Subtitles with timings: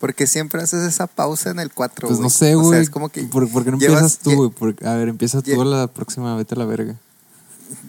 [0.00, 2.08] ¿Por qué siempre haces esa pausa en el 4?
[2.08, 2.80] Pues no sé, O sea, güey.
[2.82, 4.50] es como que ¿Por, por qué no llevas- empiezas tú, güey?
[4.50, 6.96] Por- A ver, empieza tú la próxima, vete a la verga.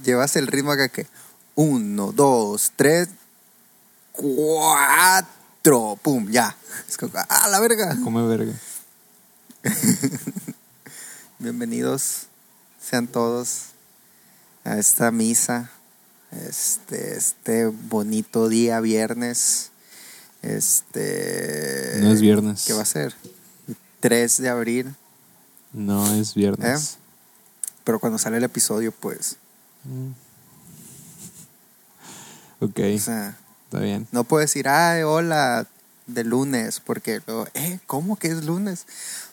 [0.04, 1.08] llevas el ritmo acá que
[1.56, 3.08] uno, dos, tres,
[4.12, 6.56] cuatro, pum, ya.
[6.90, 7.98] Es como, ah, la verga.
[8.04, 8.54] Come verga.
[11.40, 12.28] Bienvenidos
[12.82, 13.68] sean todos
[14.64, 15.72] a esta misa,
[16.48, 19.71] este, este bonito día viernes.
[20.42, 21.98] Este.
[22.00, 22.64] No es viernes.
[22.66, 23.14] ¿Qué va a ser?
[24.00, 24.96] 3 de abril.
[25.74, 26.98] No es viernes.
[27.84, 29.38] Pero cuando sale el episodio, pues.
[29.84, 30.12] Mm.
[32.64, 34.08] Ok, O sea, está bien.
[34.12, 35.68] no puedo decir, ay, hola,
[36.06, 38.86] de lunes, porque luego, eh, ¿cómo que es lunes?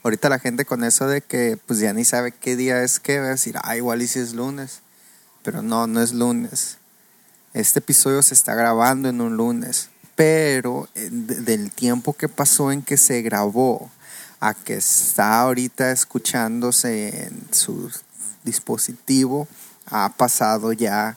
[0.02, 3.20] Ahorita la gente con eso de que, pues ya ni sabe qué día es que,
[3.20, 4.80] va a decir, ah, igual y si es lunes.
[5.42, 6.78] Pero no, no es lunes.
[7.52, 12.72] Este episodio se está grabando en un lunes, pero eh, de- del tiempo que pasó
[12.72, 13.88] en que se grabó
[14.40, 17.88] a que está ahorita escuchándose en su
[18.42, 19.46] dispositivo,
[19.86, 21.16] ha pasado ya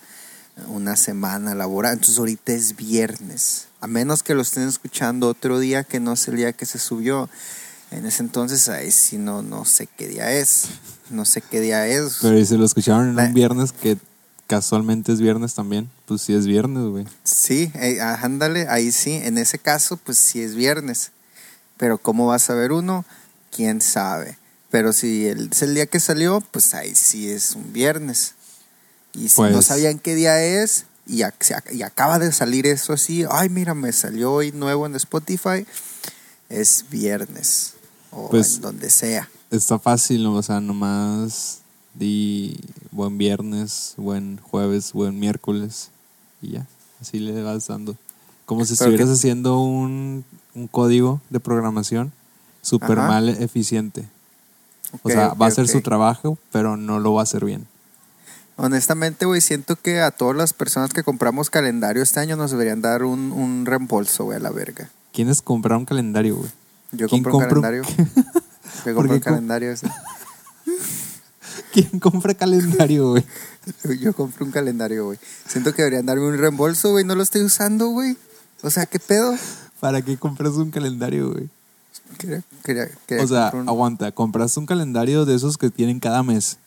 [0.68, 1.94] una semana laboral.
[1.94, 3.68] Entonces ahorita es viernes.
[3.80, 6.78] A menos que lo estén escuchando otro día que no es el día que se
[6.78, 7.28] subió.
[7.90, 10.66] En ese entonces ahí sí no, no sé qué día es.
[11.10, 12.20] No sé qué día es.
[12.22, 13.98] Pero si se lo escucharon en La- un viernes que
[14.56, 17.06] casualmente es viernes también, pues sí es viernes, güey.
[17.24, 19.14] Sí, eh, ah, ándale, ahí sí.
[19.14, 21.12] En ese caso, pues sí es viernes.
[21.78, 23.06] Pero ¿cómo vas a ver uno?
[23.56, 24.38] ¿Quién sabe?
[24.70, 28.34] Pero si el, es el día que salió, pues ahí sí es un viernes.
[29.14, 32.92] Y si no Pues- sabían qué día es y, ac- y acaba de salir eso
[32.94, 35.66] así, ay, mira, me salió hoy nuevo en Spotify,
[36.50, 37.74] es viernes.
[38.12, 39.30] O Pues- en donde sea.
[39.50, 40.36] Está fácil, ¿no?
[40.36, 41.61] o sea, nomás
[41.94, 42.58] di
[42.92, 45.90] buen viernes, buen jueves, buen miércoles
[46.42, 46.66] y ya,
[47.02, 47.96] así le vas dando.
[48.46, 50.26] Como si estuvieras que- haciendo un,
[50.56, 52.12] un código de programación
[52.62, 54.06] súper mal eficiente.
[55.04, 55.72] O sea, va a hacer ok.
[55.72, 57.66] su trabajo, pero no lo va a hacer bien.
[58.58, 62.82] Honestamente, güey, siento que a todas las personas que compramos calendario este año nos deberían
[62.82, 64.90] dar un, un reembolso, güey, a la verga.
[65.14, 66.50] ¿Quiénes comprar un calendario, güey?
[66.92, 67.84] Yo ¿Quién compro un calendario.
[68.86, 69.74] Yo ¿Por compro qué un calendario.
[71.72, 73.26] ¿Quién compra calendario, güey?
[74.00, 75.20] Yo compro un calendario, güey.
[75.48, 77.06] Siento que deberían darme un reembolso, güey.
[77.06, 78.18] No lo estoy usando, güey.
[78.62, 79.36] O sea, ¿qué pedo?
[79.80, 81.50] ¿Para qué compras un calendario, güey?
[82.18, 86.24] Quería, quería, quería O sea, un- aguanta, compraste un calendario de esos que tienen cada
[86.24, 86.58] mes.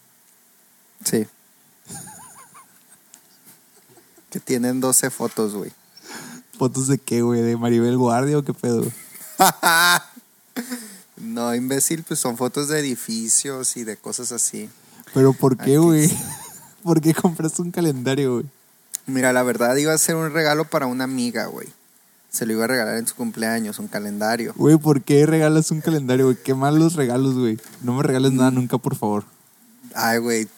[1.04, 1.26] Sí.
[4.31, 5.71] que tienen 12 fotos, güey.
[6.59, 7.42] ¿Fotos de qué, güey?
[7.42, 8.84] ¿De Maribel Guardia o qué pedo?
[11.16, 14.71] no, imbécil, pues son fotos de edificios y de cosas así.
[15.14, 16.10] ¿Pero por qué, güey?
[16.82, 18.47] ¿Por qué compraste un calendario, güey?
[19.06, 21.69] Mira, la verdad iba a ser un regalo para una amiga, güey.
[22.30, 24.53] Se lo iba a regalar en su cumpleaños, un calendario.
[24.56, 26.36] Güey, ¿por qué regalas un calendario, güey?
[26.42, 27.58] Qué malos regalos, güey.
[27.82, 29.24] No me regales nada nunca, por favor.
[29.94, 30.48] Ay, güey.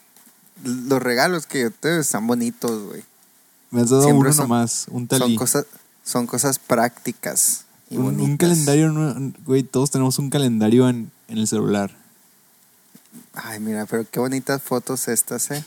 [0.65, 3.03] Los regalos que yo te doy están bonitos, güey.
[3.71, 5.37] Me has dado Siempre uno son- nomás, un Son talí.
[5.37, 5.67] cosas,
[6.03, 8.95] son cosas prácticas y Un, un calendario,
[9.45, 11.91] güey, todos tenemos un calendario en, en el celular.
[13.37, 15.65] Ay, mira, pero qué bonitas fotos estas, ¿eh?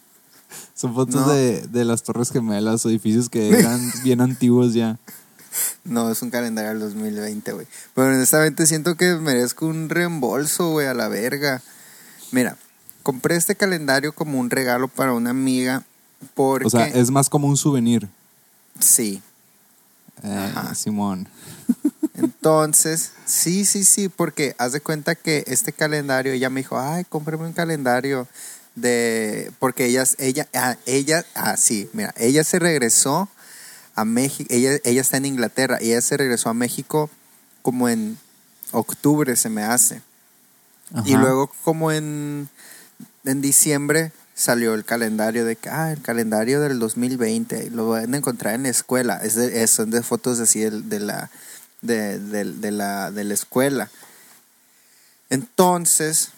[0.74, 1.32] Son fotos No.
[1.32, 4.98] de, de las torres gemelas edificios que eran bien antiguos ya.
[5.84, 7.66] No, es un calendario del 2020, güey.
[7.94, 11.60] Pero honestamente siento que merezco un reembolso, güey, a la verga.
[12.30, 12.56] Mira,
[13.02, 15.84] compré este calendario como un regalo para una amiga
[16.34, 16.66] porque...
[16.68, 18.08] O sea, es más como un souvenir.
[18.78, 19.20] Sí.
[20.22, 20.74] Eh, Ajá.
[20.74, 21.28] Simón.
[22.14, 27.04] Entonces, sí, sí, sí, porque haz de cuenta que este calendario, ella me dijo, ay,
[27.08, 28.28] cómprame un calendario
[28.74, 29.50] de...
[29.58, 33.28] Porque ella, ella, ah, ella, ah, sí, mira, ella se regresó
[33.94, 37.10] a México, ella, ella está en Inglaterra, y ella se regresó a México
[37.62, 38.18] como en
[38.72, 40.02] octubre, se me hace.
[41.06, 42.48] Y luego como en,
[43.24, 48.16] en diciembre salió el calendario de que, ah, el calendario del 2020, lo van a
[48.18, 49.16] encontrar en la escuela.
[49.22, 51.30] Es de, es- son de fotos así de, de la,
[51.82, 53.90] de, de- de la, de la escuela.
[55.30, 56.30] Entonces,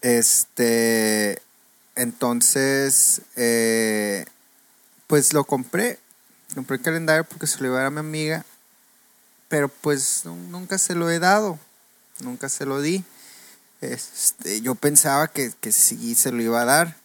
[0.00, 1.40] este,
[1.96, 4.26] entonces, eh,
[5.06, 5.98] pues lo compré.
[6.54, 8.44] Compré el calendario porque se lo iba a dar a mi amiga,
[9.48, 11.58] pero pues nu- nunca se lo he dado,
[12.20, 13.04] nunca se lo di.
[13.80, 16.96] Este, yo pensaba que, que sí se lo iba a dar,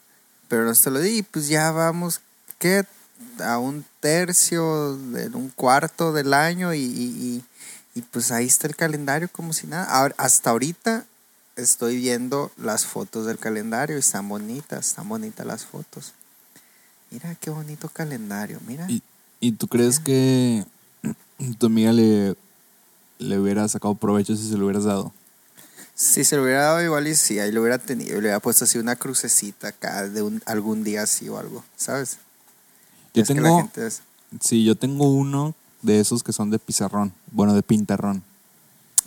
[0.50, 1.24] pero no se lo di.
[1.24, 2.22] Pues ya vamos,
[2.60, 2.86] ¿qué?
[3.40, 7.44] A un tercio, de un cuarto del año y, y-
[8.12, 9.86] pues ahí está el calendario como si nada.
[9.86, 11.06] Ahora, hasta ahorita
[11.56, 16.14] estoy viendo las fotos del calendario y están bonitas, están bonitas las fotos.
[17.12, 18.90] Mira qué bonito calendario, mira.
[18.90, 19.04] ¿Y,
[19.40, 20.66] y tú crees que
[21.60, 22.36] tu amiga le,
[23.20, 25.14] le hubiera sacado provecho si se lo hubieras dado.
[25.94, 28.14] Si se lo hubiera dado igual y sí, ahí lo hubiera tenido.
[28.14, 32.18] Le hubiera puesto así una crucecita acá de un, algún día así o algo, ¿sabes?
[33.14, 33.90] Yo Es que la tengo, gente
[34.42, 38.24] sí, yo tengo uno de esos que son de pizarrón, bueno, de pintarrón.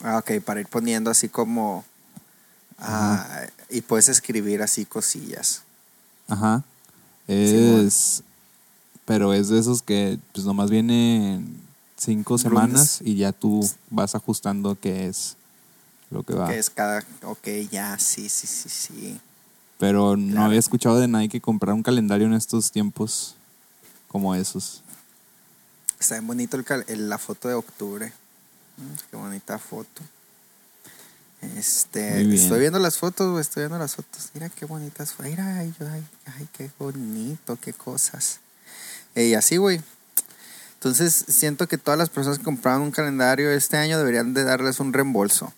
[0.03, 1.85] Ah, ok, para ir poniendo así como...
[2.79, 5.63] ah, y puedes escribir así cosillas.
[6.29, 6.63] Ajá.
[7.27, 8.23] Es,
[9.05, 11.61] pero es de esos que pues nomás vienen
[11.97, 15.37] cinco semanas y ya tú vas ajustando qué es
[16.11, 16.49] lo que va.
[16.49, 17.03] Que es cada...
[17.25, 19.21] Ok, ya, sí, sí, sí, sí.
[19.79, 23.35] Pero no había escuchado de nadie que comprar un calendario en estos tiempos
[24.09, 24.83] como esos.
[25.99, 28.13] Está bien bonito el el- la foto de octubre.
[28.77, 30.03] Mm, Qué bonita foto.
[31.57, 34.31] Este, estoy viendo las fotos, estoy viendo las fotos.
[34.35, 35.15] Mira qué bonitas.
[35.23, 36.05] Mira, ay, ay,
[36.39, 38.41] ay, qué bonito, qué cosas.
[39.15, 39.81] Y así, güey.
[40.75, 44.81] Entonces, siento que todas las personas que compraron un calendario este año deberían de darles
[44.81, 45.53] un reembolso.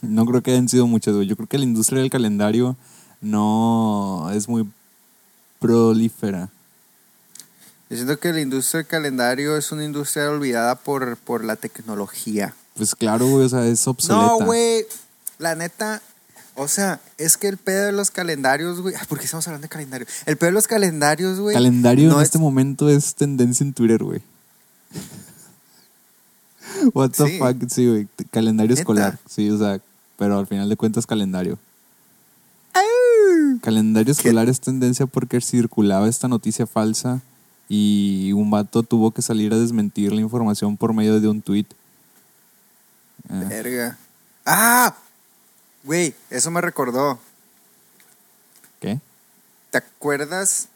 [0.00, 1.26] No creo que hayan sido muchas, güey.
[1.26, 2.76] Yo creo que la industria del calendario
[3.20, 4.68] no es muy
[5.58, 6.50] prolífera.
[7.90, 12.54] Yo siento que la industria del calendario es una industria olvidada por, por la tecnología.
[12.76, 14.26] Pues claro, güey, o sea, es obsoleta.
[14.26, 14.84] No, güey.
[15.38, 16.02] La neta,
[16.54, 18.94] o sea, es que el pedo de los calendarios, güey.
[19.08, 20.06] ¿Por qué estamos hablando de calendario?
[20.26, 21.54] El pedo de los calendarios, güey.
[21.54, 24.20] Calendario no en es- este momento es tendencia en Twitter, güey.
[26.94, 27.38] What the Sí.
[27.38, 28.08] fuck, sí, güey.
[28.30, 28.80] Calendario ¿Neta?
[28.82, 29.80] escolar, sí, o sea,
[30.18, 31.58] pero al final de cuentas calendario.
[33.62, 37.20] Calendario escolar es tendencia porque circulaba esta noticia falsa
[37.68, 41.66] y un vato tuvo que salir a desmentir la información por medio de un tweet.
[43.28, 43.98] Eh, Verga.
[44.46, 44.96] ¡Ah!
[45.84, 47.18] Güey, eso me recordó.
[48.80, 48.98] ¿Qué?
[49.70, 50.68] ¿Te acuerdas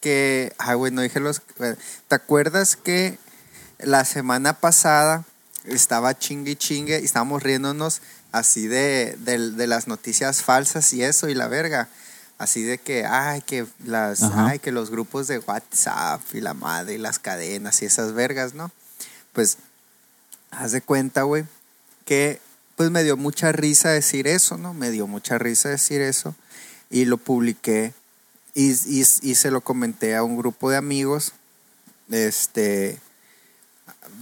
[0.00, 0.54] que.
[0.58, 1.42] Ah, güey, no dije los.
[2.08, 3.18] ¿Te acuerdas que
[3.78, 5.24] la semana pasada
[5.64, 8.00] estaba chingue y chingue y estábamos riéndonos
[8.32, 11.88] así de, de, de las noticias falsas y eso y la verga?
[12.36, 14.48] Así de que, ay, que las, Ajá.
[14.48, 18.54] ay, que los grupos de WhatsApp y la madre y las cadenas y esas vergas,
[18.54, 18.72] ¿no?
[19.32, 19.58] Pues,
[20.50, 21.44] haz de cuenta, güey,
[22.04, 22.40] que
[22.76, 24.74] pues me dio mucha risa decir eso, ¿no?
[24.74, 26.34] Me dio mucha risa decir eso
[26.90, 27.94] y lo publiqué
[28.54, 31.32] y, y, y se lo comenté a un grupo de amigos,
[32.10, 33.00] este,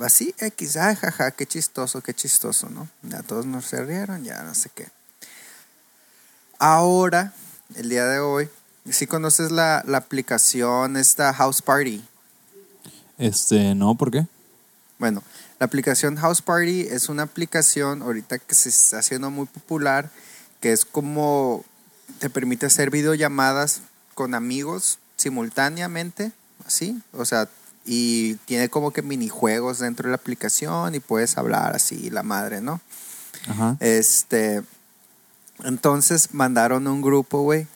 [0.01, 2.89] así, X, ay, jaja, qué chistoso, qué chistoso, ¿no?
[3.03, 4.89] Ya todos nos se rieron, ya no sé qué.
[6.59, 7.35] Ahora,
[7.75, 8.49] el día de hoy,
[8.91, 12.05] si conoces la, la aplicación esta House Party,
[13.19, 14.27] Este, no, ¿por qué?
[14.99, 15.23] bueno,
[15.59, 20.11] la aplicación House Party es una aplicación ahorita que se está haciendo muy popular,
[20.61, 21.65] que es como
[22.19, 23.81] te permite hacer videollamadas
[24.15, 26.33] con amigos simultáneamente,
[26.67, 27.49] así, o sea,
[27.85, 32.61] y tiene como que minijuegos dentro de la aplicación y puedes hablar así, la madre,
[32.61, 32.81] ¿no?
[33.49, 33.77] Ajá.
[33.81, 34.63] Este,
[35.65, 37.67] entonces mandaron un grupo, güey,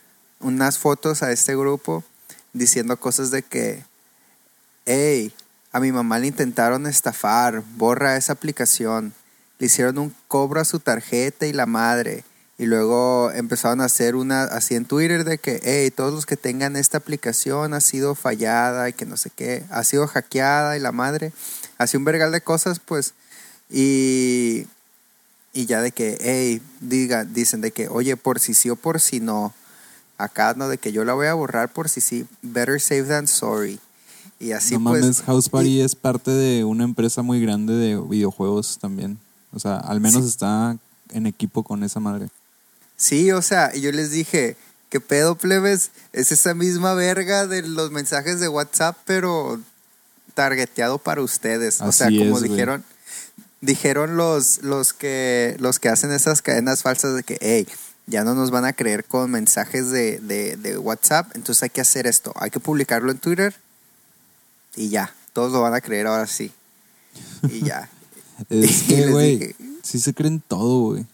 [0.40, 2.04] unas fotos a este grupo
[2.52, 3.84] diciendo cosas de que,
[4.86, 5.32] hey,
[5.72, 9.12] a mi mamá le intentaron estafar, borra esa aplicación,
[9.58, 12.24] le hicieron un cobro a su tarjeta y la madre.
[12.58, 16.38] Y luego empezaron a hacer una así en Twitter de que, hey, todos los que
[16.38, 20.80] tengan esta aplicación ha sido fallada y que no sé qué, ha sido hackeada y
[20.80, 21.32] la madre.
[21.76, 23.12] Así un vergal de cosas, pues.
[23.68, 24.66] Y,
[25.56, 29.00] y ya de que, hey, diga, dicen de que, oye, por si sí o por
[29.00, 29.54] si no.
[30.18, 32.26] Acá no, de que yo la voy a borrar por si sí.
[32.42, 33.78] Better safe than sorry.
[34.38, 35.00] Y así no pues.
[35.02, 39.18] mames, House Party y- es parte de una empresa muy grande de videojuegos también.
[39.52, 40.28] O sea, al menos Sí.
[40.28, 40.76] está
[41.10, 42.28] en equipo con esa madre.
[42.96, 44.56] Sí, o sea, yo les dije,
[44.90, 45.90] ¿qué pedo, plebes?
[46.12, 49.60] Es esa misma verga de los mensajes de WhatsApp, pero
[50.34, 51.80] targeteado para ustedes.
[51.80, 52.84] o sea, Así como es, dijeron,
[53.66, 57.66] dijeron los, los que los que hacen esas cadenas falsas de que, hey,
[58.06, 61.80] ya no nos van a creer con mensajes de, de, de WhatsApp, entonces hay que
[61.80, 63.54] hacer esto, hay que publicarlo en Twitter
[64.76, 66.52] y ya, todos lo van a creer ahora sí.
[67.50, 67.90] Y ya.
[68.50, 71.06] Es que, güey, sí se creen todo, güey.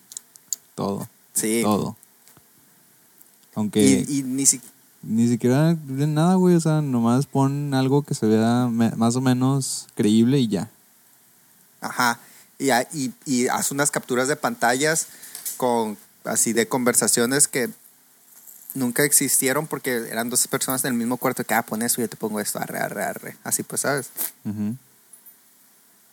[0.74, 1.60] Todo, Sí.
[1.62, 1.96] todo.
[3.54, 6.54] Aunque Y, y ni siquiera ni siquiera ven nada, güey.
[6.54, 10.70] O sea, nomás pon algo que se vea más o menos creíble y ya.
[11.80, 12.20] Ajá.
[12.62, 15.08] Y, y, y haz unas capturas de pantallas
[15.56, 17.68] con así de conversaciones que
[18.74, 22.04] nunca existieron porque eran dos personas en el mismo cuarto que, ah, pon eso y
[22.04, 23.36] yo te pongo esto, arre, arre, arre.
[23.42, 24.10] Así pues, ¿sabes?
[24.44, 24.76] Ujú.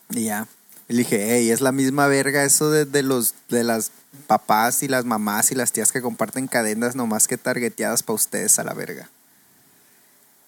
[0.10, 0.48] Y ya.
[0.88, 3.92] Y le dije, hey, es la misma verga eso de, de los de las
[4.26, 8.58] papás y las mamás y las tías que comparten cadenas nomás que targeteadas para ustedes
[8.58, 9.08] a la verga.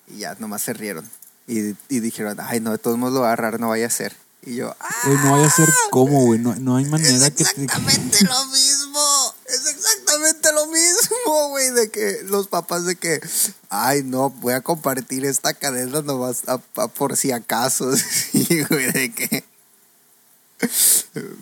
[0.08, 1.08] Y ya, nomás se rieron.
[1.46, 3.92] Y, y dijeron, ay, no, de todos modos lo va a agarrar, no vaya a
[3.92, 4.16] ser.
[4.44, 4.90] Y yo, ¡ah!
[5.06, 6.40] Güey, no vaya a ser como, güey.
[6.40, 7.44] No, no hay manera es que te.
[7.44, 9.36] exactamente lo mismo.
[9.46, 11.70] Es exactamente lo mismo, güey.
[11.72, 13.22] De que los papás de que,
[13.70, 17.92] ay, no, voy a compartir esta cadena nomás a- a- por si acaso.
[18.32, 19.44] Sí, güey, de que.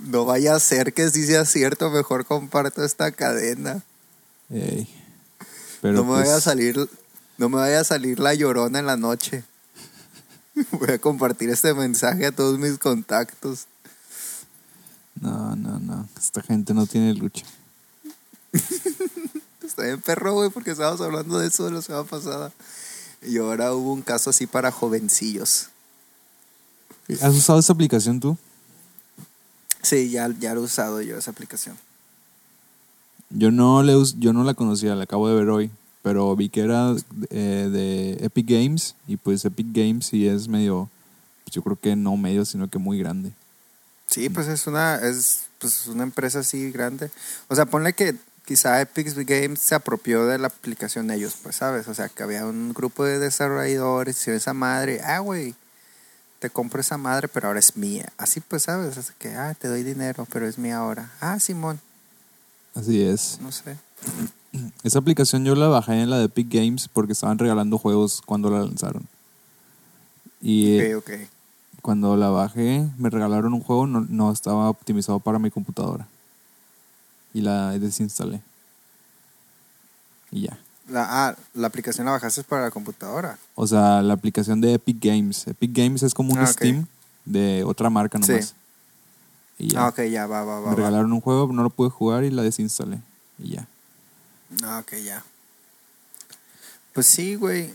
[0.06, 3.82] No vaya a ser que sí sea cierto, mejor comparto esta cadena.
[4.50, 4.88] Ey.
[5.82, 6.90] Pero no me pues, vaya a salir,
[7.38, 9.44] no me vaya a salir la llorona en la noche.
[10.72, 13.66] Voy a compartir este mensaje a todos mis contactos.
[15.22, 16.08] No, no, no.
[16.18, 17.46] Esta gente no tiene lucha.
[19.64, 22.52] Está bien perro, güey, porque estábamos hablando de eso de la semana pasada.
[23.22, 25.68] Y ahora hubo un caso así para jovencillos.
[27.22, 28.38] ¿Has usado esa aplicación tú?
[29.82, 31.78] Sí, ya, ya lo he usado yo esa aplicación.
[33.30, 35.72] Yo no, le, us- yo no la conocía, la acabo de ver hoy.
[36.02, 36.96] Pero vi que era
[37.30, 38.96] eh, de Epic Games.
[39.08, 40.90] Y pues Epic Games sí es medio.
[41.44, 43.32] pues yo creo que no medio, sino que muy grande.
[44.08, 47.12] Sí, pues es una, es pues una empresa así grande.
[47.48, 48.16] O sea, ponle que
[48.46, 51.88] quizá Epic Games se apropió de la aplicación ellos, pues, ¿sabes?
[51.88, 55.54] O sea, que había un grupo de desarrolladores y esa madre, ah, güey,
[56.40, 58.12] te compro esa madre, pero ahora es mía.
[58.18, 58.98] Así pues, ¿sabes?
[58.98, 61.12] Es que, ah, te doy dinero, pero es mía ahora.
[61.22, 61.80] Ah, Simón,
[62.74, 63.38] Así es.
[63.42, 63.78] no sé.
[64.84, 68.50] Esa aplicación yo la bajé en la de Epic Games porque estaban regalando juegos cuando
[68.50, 69.08] la lanzaron.
[70.42, 71.20] Y eh, Ok, ok.
[71.82, 76.08] cuando la bajé, me regalaron un juego, no, no estaba optimizado para mi computadora.
[77.34, 78.42] Y la desinstalé.
[80.32, 80.58] Y ya.
[80.88, 83.38] La, ah, la aplicación la bajaste para la computadora.
[83.54, 85.46] O sea, la aplicación de Epic Games.
[85.48, 86.48] Epic Games es como un Ah.
[86.48, 86.88] Steam
[87.26, 88.32] de otra marca Sí.
[88.32, 88.56] nomás.
[89.60, 89.86] Y ya.
[89.86, 90.62] Ah, ok, ya, va, va, va.
[90.62, 90.76] me va.
[90.76, 93.00] regalaron un juego, no lo pude jugar y la desinstalé.
[93.38, 93.68] Y ya.
[94.64, 95.24] Ah, ok, ya.
[96.94, 97.72] Pues sí, güey.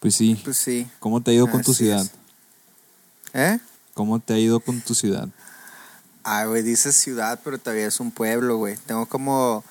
[0.00, 0.40] Pues sí.
[0.44, 0.88] Pues sí.
[1.00, 2.02] ¿Cómo te ha ido con tu ciudad?
[2.02, 2.10] es.
[3.34, 3.58] ¿Eh?
[3.94, 5.28] ¿Cómo te ha ido con tu ciudad?
[6.22, 8.76] Ah, güey, dices ciudad, pero todavía es un pueblo, güey.
[8.86, 9.64] Tengo como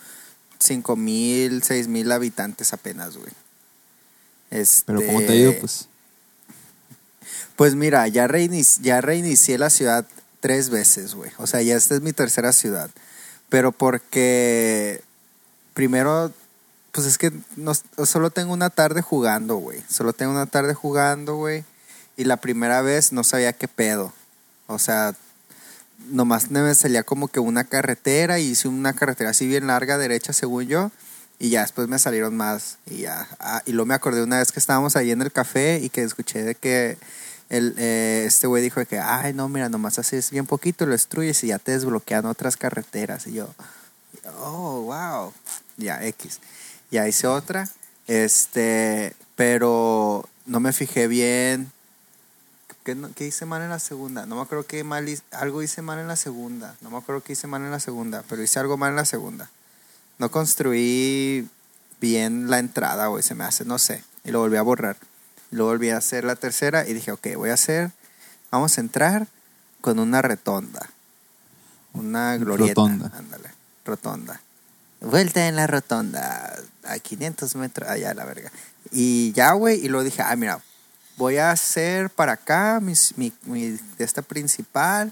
[0.59, 3.31] cinco mil, seis mil habitantes apenas, güey.
[4.49, 5.53] Este, Pero ¿cómo te ha ido?
[5.59, 5.87] Pues
[7.55, 10.05] Pues mira, ya, reinici- ya reinicié la ciudad
[10.39, 11.31] tres veces, güey.
[11.37, 12.89] O sea, ya esta es mi tercera ciudad.
[13.49, 15.03] Pero porque
[15.77, 16.33] primero,
[16.91, 17.31] pues es que
[18.03, 19.83] solo tengo una tarde jugando, güey.
[19.87, 21.63] Solo tengo una tarde jugando, güey.
[22.17, 24.11] Y la primera vez no sabía qué pedo.
[24.65, 25.13] O sea,
[26.09, 30.33] nomás me salía como que una carretera y hice una carretera así bien larga, derecha,
[30.33, 30.89] según yo.
[31.37, 32.79] Y ya después me salieron más.
[32.87, 33.27] Y ya.
[33.39, 36.01] Ah, y luego me acordé una vez que estábamos ahí en el café y que
[36.01, 36.97] escuché de que
[37.49, 41.43] el, eh, este güey dijo que, ay, no, mira, nomás haces bien poquito, lo destruyes
[41.43, 43.27] y ya te desbloquean otras carreteras.
[43.27, 43.53] Y yo,
[44.39, 45.33] oh, wow.
[45.77, 46.39] Ya, X.
[46.91, 47.69] Ya hice otra.
[48.07, 51.71] Este, pero no me fijé bien.
[52.83, 54.25] ¿Qué, no- qué hice mal en la segunda?
[54.25, 56.75] No me acuerdo qué mal hice- algo hice mal en la segunda.
[56.81, 59.05] No me acuerdo qué hice mal en la segunda, pero hice algo mal en la
[59.05, 59.49] segunda.
[60.19, 61.47] No construí
[61.99, 64.03] bien la entrada, güey, se me hace, no sé.
[64.23, 64.95] Y lo volví a borrar.
[65.51, 67.91] Lo volví a hacer la tercera y dije, ok, voy a hacer,
[68.51, 69.27] vamos a entrar
[69.81, 70.89] con una retonda.
[71.93, 72.81] Una glorieta.
[72.81, 73.11] Rotonda.
[73.17, 73.49] Ándale,
[73.87, 74.39] rotonda.
[75.01, 76.55] Vuelta en la rotonda.
[76.83, 78.51] A 500 metros, allá la verga.
[78.91, 80.61] Y ya, güey, y luego dije, ah, mira,
[81.17, 85.11] voy a hacer para acá mis- mi, mi esta principal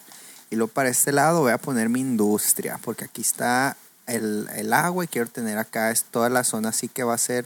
[0.52, 4.72] y luego para este lado voy a poner mi industria porque aquí está el, el
[4.72, 7.44] agua y quiero tener acá es toda la zona así que va a ser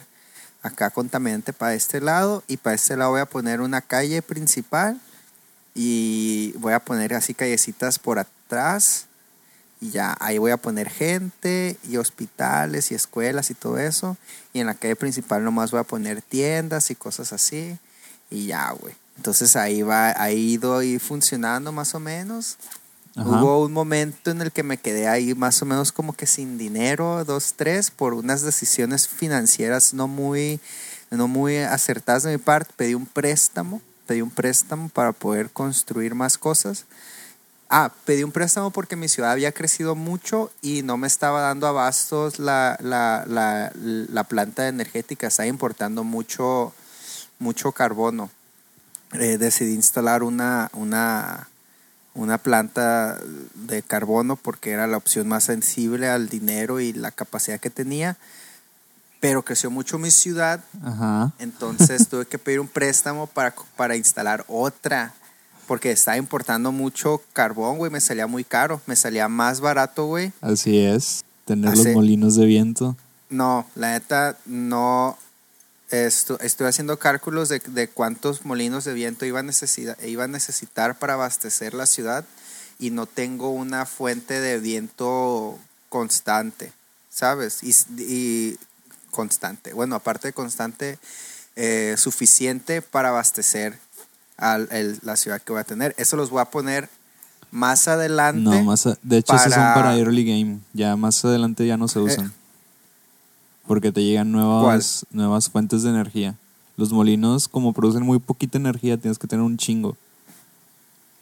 [0.62, 5.00] acá contaminante para este lado y para este lado voy a poner una calle principal
[5.74, 9.06] y voy a poner así callecitas por atrás
[9.82, 14.18] y ya ahí voy a poner gente y hospitales y escuelas y todo eso
[14.54, 17.78] y en la calle principal nomás voy a poner tiendas y cosas así
[18.30, 18.94] y ya, güey.
[19.18, 22.58] Entonces ahí va, ha ido ahí funcionando más o menos.
[23.16, 23.30] Ajá.
[23.30, 26.58] Hubo un momento en el que me quedé ahí más o menos como que sin
[26.58, 30.62] dinero, dos, tres, por unas decisiones financieras no muy,
[31.10, 32.72] no muy acertadas de mi parte.
[32.78, 36.86] Pedí un préstamo, pedí un préstamo para poder construir más cosas.
[37.72, 41.68] Ah, pedí un préstamo porque mi ciudad había crecido mucho y no me estaba dando
[41.68, 46.74] abastos la, la, la, la planta energética, estaba importando mucho,
[47.38, 48.32] mucho carbono.
[49.14, 51.48] Eh, decidí instalar una, una,
[52.16, 53.20] una planta
[53.54, 58.18] de carbono porque era la opción más sensible al dinero y la capacidad que tenía,
[59.20, 61.34] pero creció mucho mi ciudad, Ajá.
[61.40, 65.14] entonces tuve que pedir un préstamo para, para instalar otra,
[65.70, 70.34] porque estaba importando mucho carbón, güey, me salía muy caro, me salía más barato, güey.
[70.42, 71.24] Así es.
[71.46, 72.98] Tener los molinos de viento.
[73.30, 75.16] No, la neta, no,
[75.92, 80.28] estu- estoy haciendo cálculos de, de cuántos molinos de viento iba a, necesita- iba a
[80.28, 82.26] necesitar para abastecer la ciudad
[82.80, 85.60] y no tengo una fuente de viento
[85.90, 86.72] constante,
[87.12, 87.60] ¿sabes?
[87.64, 88.58] Y
[89.12, 89.74] constante.
[89.74, 90.98] Bueno, aparte de constante,
[91.56, 93.78] eh, suficiente para abastecer
[94.40, 94.58] a
[95.04, 95.94] la ciudad que voy a tener.
[95.98, 96.90] Eso los voy a poner
[97.52, 98.42] más adelante.
[98.42, 100.60] No, más a- de hecho, esos son para- early game.
[100.74, 102.34] Ya más adelante ya no se usan.
[103.68, 106.34] porque te llegan nuevas, nuevas fuentes de energía.
[106.76, 109.96] Los molinos, como producen muy poquita energía, tienes que tener un chingo.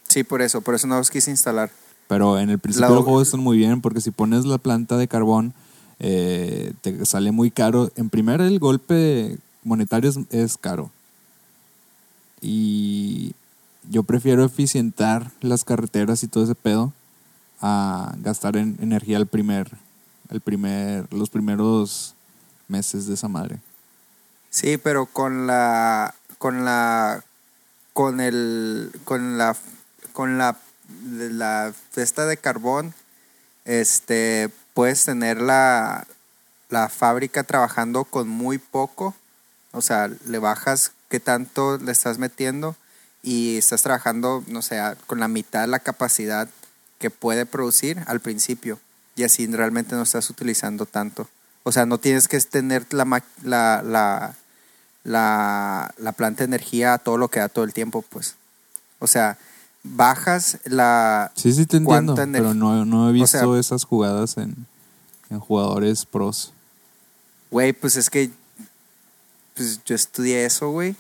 [0.08, 1.70] Sí, por eso, por eso no los quise instalar.
[2.08, 4.96] Pero en el principio La- del juego están muy bien, porque si pones la planta
[4.96, 5.54] de carbón,
[6.00, 7.92] eh, te sale muy caro.
[7.98, 10.90] En primer, el golpe monetario es, es caro.
[12.50, 13.36] Y
[13.90, 16.94] yo prefiero eficientar las carreteras y todo ese pedo
[17.60, 19.70] a gastar en energía el primer,
[20.30, 22.16] el primer, los primeros
[22.70, 23.58] meses de esa madre.
[24.50, 27.22] Sí, pero con la con la
[27.92, 29.54] con el con la
[30.14, 30.56] con la
[31.04, 32.94] la esta de carbón
[33.66, 36.08] este puedes tener la
[36.70, 39.16] la fábrica trabajando con muy poco,
[39.74, 42.76] o sea, le bajas qué tanto le estás metiendo
[43.24, 46.48] y estás trabajando, no sé, con la mitad de la capacidad
[47.00, 48.80] que puede producir al principio
[49.16, 51.28] y así realmente no estás utilizando tanto.
[51.64, 53.06] O sea, no tienes que tener la,
[53.44, 54.36] la, la,
[55.04, 58.36] la, la planta de energía a todo lo que da todo el tiempo, pues.
[59.00, 59.38] O sea,
[59.84, 61.32] bajas la...
[61.36, 64.56] Sí, sí te entiendo, ¿Cuánta pero no, no he O visto sea- esas jugadas en,
[65.30, 66.54] en jugadores pros.
[67.52, 68.32] Güey, pues es que...
[69.58, 70.94] Pues yo estudié eso, güey.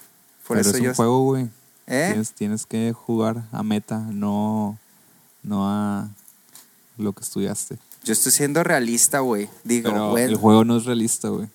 [0.48, 0.90] Por pero eso es yo...
[0.90, 1.50] un juego, güey.
[1.86, 2.10] ¿Eh?
[2.10, 4.78] Tienes, tienes que jugar a meta, no,
[5.44, 6.10] no a
[6.98, 7.78] lo que estudiaste.
[8.04, 9.50] Yo estoy siendo realista, güey.
[9.64, 10.24] Digo, Pero güey.
[10.24, 11.48] el juego no es realista, güey.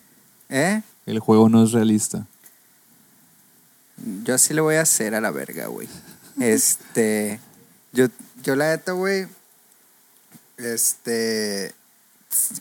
[0.48, 0.82] ¿Eh?
[1.04, 2.26] El juego no es realista.
[4.24, 5.88] Yo así le voy a hacer a la verga, güey.
[6.40, 7.40] Este.
[7.92, 8.06] Yo,
[8.42, 9.26] yo la neta, güey.
[10.56, 11.74] Este.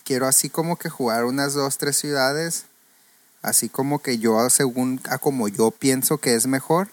[0.04, 2.66] Quiero así como que jugar unas dos, tres ciudades.
[3.42, 6.88] Así como que yo, según a como yo pienso que es mejor.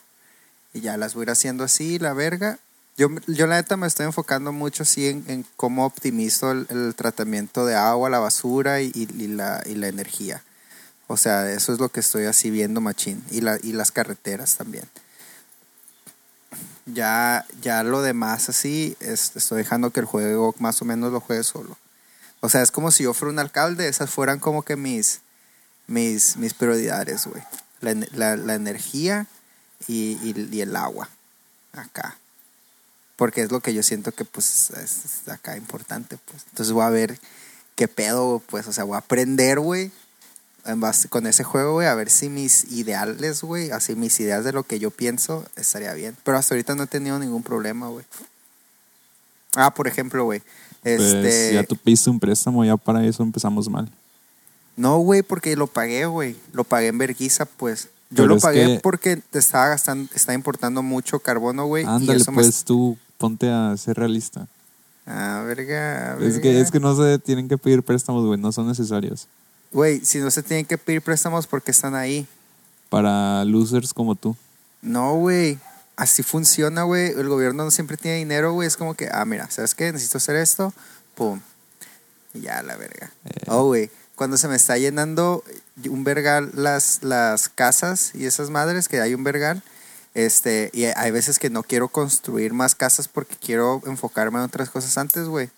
[0.74, 2.60] Y ya las voy a ir haciendo así, la verga.
[2.98, 7.76] Yo, yo la neta me estoy enfocando mucho así en, cómo optimizo el, tratamiento de
[7.76, 8.92] agua, la basura y,
[9.28, 10.44] la, y la energía.
[11.08, 13.24] O sea, eso es lo que estoy así viendo, machín.
[13.32, 14.86] Y, la, y las carreteras también.
[16.86, 21.20] Ya, ya lo demás así, es- estoy dejando que el juego más o menos lo
[21.20, 21.78] juegue solo.
[22.42, 25.22] O sea, es como si yo fuera un alcalde, esas fueran como que mis,
[25.90, 27.44] mis, mis prioridades, güey.
[27.82, 29.28] La, la- la energía
[29.88, 31.10] y, y- y el agua.
[31.74, 32.18] Acá.
[33.16, 36.44] Porque es lo que yo siento que pues es, es acá importante, pues.
[36.50, 37.20] Entonces voy a ver
[37.76, 38.68] qué pedo, pues.
[38.68, 39.92] O sea, voy a aprender, güey
[40.66, 44.44] en base- con ese juego, güey, a ver si mis ideales, güey, así mis ideas
[44.44, 46.16] de lo que yo pienso, estaría bien.
[46.24, 48.06] Pero hasta ahorita no he tenido ningún problema, güey.
[49.56, 50.44] Ah, por ejemplo, güey.
[50.84, 51.54] Pues Este.
[51.54, 53.90] ya tú pediste un préstamo, ya para eso empezamos mal.
[54.80, 56.38] No, güey, porque lo pagué, güey.
[56.54, 57.90] Lo pagué en verguiza, pues.
[58.12, 61.84] Yo Pero lo pagué que- porque te estaba gastando, estaba importando mucho carbono, güey.
[61.84, 64.48] y Ándale, me- pues tú ponte a ser realista.
[65.06, 66.14] Ah, verga.
[66.22, 66.62] Es que, verga.
[66.62, 69.28] es que no se tienen que pedir préstamos, güey, no son necesarios.
[69.74, 72.26] Güey, si no se tienen que pedir préstamos porque están ahí.
[72.90, 74.36] Para losers como tú.
[74.82, 75.60] No, güey.
[75.98, 77.08] Así funciona, güey.
[77.12, 78.66] El gobierno no siempre tiene dinero, güey.
[78.68, 79.92] Es como que, ah, mira, ¿sabes qué?
[79.92, 80.74] Necesito hacer esto.
[81.16, 81.42] Pum.
[82.34, 83.12] Y ya, la verga.
[83.26, 83.42] Eh.
[83.48, 83.92] Oh, güey.
[84.20, 85.46] Cuando se me está llenando
[85.90, 89.64] un vergal las, las casas y esas madres, que hay un vergal,
[90.14, 94.70] este, y hay veces que no quiero construir más casas porque quiero enfocarme en otras
[94.70, 95.50] cosas antes, güey.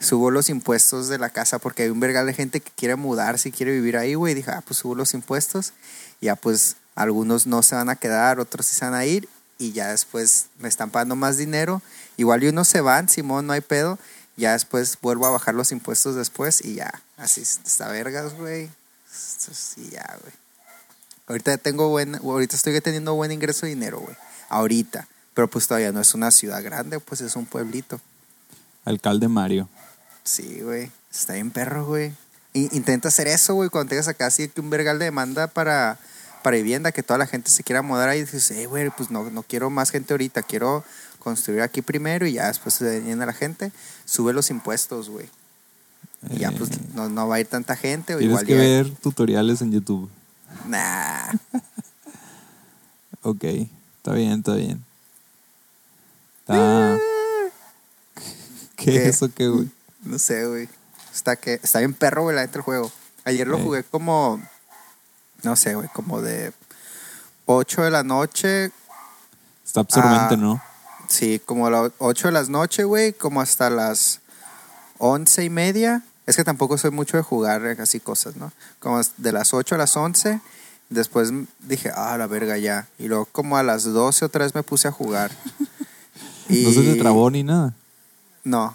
[0.00, 3.48] Subo los impuestos de la casa porque hay un vergal de gente que quiere mudarse
[3.48, 4.34] y quiere vivir ahí, güey.
[4.34, 5.72] Dije, ah, pues subo los impuestos.
[6.20, 9.30] Ya, pues, algunos no se van a quedar, otros se van a ir.
[9.56, 11.80] Y ya después me están pagando más dinero.
[12.18, 13.98] Igual y unos se van, Simón, no hay pedo.
[14.36, 17.02] Ya después vuelvo a bajar los impuestos después y ya.
[17.16, 18.70] Así está vergas, güey.
[19.10, 20.32] Sí, ya, güey.
[21.26, 24.16] Ahorita tengo buen, ahorita estoy teniendo buen ingreso de dinero, güey.
[24.48, 25.08] Ahorita.
[25.34, 28.00] Pero pues todavía no es una ciudad grande, pues es un pueblito.
[28.84, 29.68] Alcalde Mario.
[30.22, 30.90] Sí, güey.
[31.10, 32.12] Está bien perro, güey.
[32.52, 35.98] Intenta hacer eso, güey, cuando tengas acá así que un vergal de demanda para,
[36.42, 38.20] para vivienda, que toda la gente se quiera mudar ahí.
[38.20, 40.84] Dices, eh, güey, pues no, no quiero más gente ahorita, quiero
[41.18, 43.72] construir aquí primero y ya después se llena la gente.
[44.04, 45.28] Sube los impuestos, güey.
[46.30, 48.14] Y ya, pues Eh, no, no va a ir tanta gente.
[48.14, 50.10] O Tienes igual que ya- ver tutoriales en YouTube.
[50.66, 51.32] Nah.
[53.26, 54.84] Ok, está bien, está bien.
[56.40, 56.98] Está...
[58.76, 58.96] ¿Qué, ¿Qué?
[59.08, 59.70] es eso qué, güey?
[60.02, 60.68] No sé, güey.
[61.14, 62.92] Está, que, está bien perro, güey, la neta el juego.
[63.24, 64.42] Ayer lo jugué como
[65.42, 66.52] no sé, güey, como de
[67.46, 68.70] 8 de la noche,
[69.64, 70.36] Está absorbente, Ah.
[70.36, 70.62] ¿no?
[71.08, 74.20] Sí, como a las 8 de la noche, güey, como hasta las
[74.98, 76.02] 11 y media.
[76.26, 78.52] Es que tampoco soy mucho de jugar así cosas, ¿no?
[78.78, 80.40] Como de las 8 a las 11.
[80.88, 82.88] Después dije, ah, la verga ya.
[82.98, 85.30] Y luego como a las 12 otra vez me puse a jugar.
[86.46, 87.72] No se te trabó ni nada.
[88.44, 88.74] No,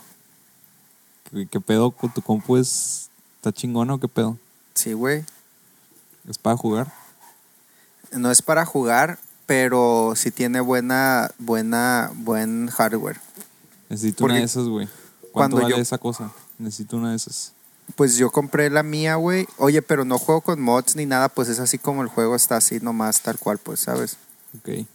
[1.31, 3.09] ¿Qué, qué pedo tu compu es...
[3.37, 4.37] ¿Está chingona o qué pedo?
[4.73, 5.23] sí, güey.
[6.27, 6.91] ¿Es para jugar?
[8.11, 9.17] No es para jugar,
[9.49, 13.19] pero sí tiene buena, buena, buen hardware.
[13.89, 14.87] Necesito Porque una de esas, güey.
[15.31, 16.31] ¿Cuánto vale yo- esa cosa?
[16.59, 17.53] Necesito una de esas.
[17.95, 19.47] Pues yo compré la mía, güey.
[19.57, 22.57] Oye, pero no juego con mods ni nada, pues es así como el juego está
[22.57, 24.17] así nomás, tal cual, pues, ¿sabes?
[24.59, 24.85] Ok.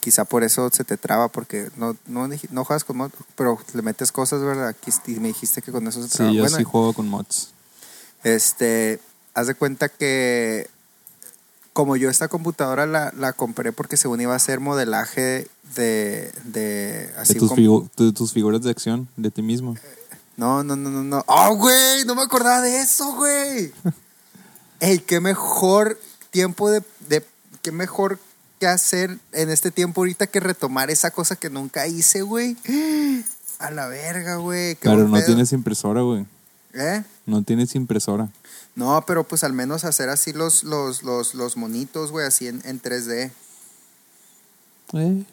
[0.00, 3.82] Quizá por eso se te traba, porque no, no, no juegas con mods, pero le
[3.82, 4.74] metes cosas, ¿verdad?
[5.06, 6.30] Y me dijiste que con eso se traba.
[6.30, 7.50] Sí, yo bueno, sí juego con mods.
[8.24, 8.98] este,
[9.34, 10.70] haz de cuenta que
[11.72, 17.10] como yo esta computadora la, la compré porque según iba a ser modelaje de, de
[17.16, 19.76] así de tus, figu- de tus figuras de acción, de ti mismo.
[20.36, 21.24] No, no, no, no, no.
[21.26, 22.04] ¡Oh, güey!
[22.06, 23.72] No me acordaba de eso, güey.
[24.80, 25.98] Ey, qué mejor
[26.30, 27.24] tiempo de, de.
[27.62, 28.18] Qué mejor
[28.58, 32.56] que hacer en este tiempo ahorita que retomar esa cosa que nunca hice, güey.
[33.58, 34.74] A la verga, güey.
[34.76, 36.26] Pero no tienes impresora, güey.
[36.74, 37.04] ¿Eh?
[37.26, 38.30] No tienes impresora.
[38.74, 42.60] No, pero pues al menos hacer así los, los, los, los monitos, güey, así en,
[42.64, 43.30] en 3D.
[44.94, 45.24] Eh.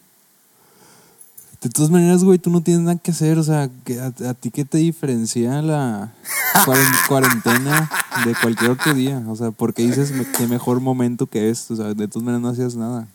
[1.61, 3.37] De todas maneras, güey, tú no tienes nada que hacer.
[3.37, 3.63] O sea,
[4.01, 6.13] a, a ti qué te diferencia la
[6.65, 7.89] cuaren- cuarentena
[8.25, 9.21] de cualquier otro día.
[9.27, 11.69] O sea, porque dices qué mejor momento que es.
[11.71, 13.07] O sea, de todas maneras no hacías nada.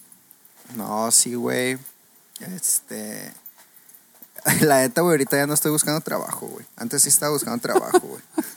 [0.77, 1.79] No, sí, güey.
[2.41, 3.33] Este.
[4.61, 6.67] La neta, güey, ahorita ya no estoy buscando trabajo, güey.
[6.77, 8.21] Antes sí estaba buscando trabajo, güey.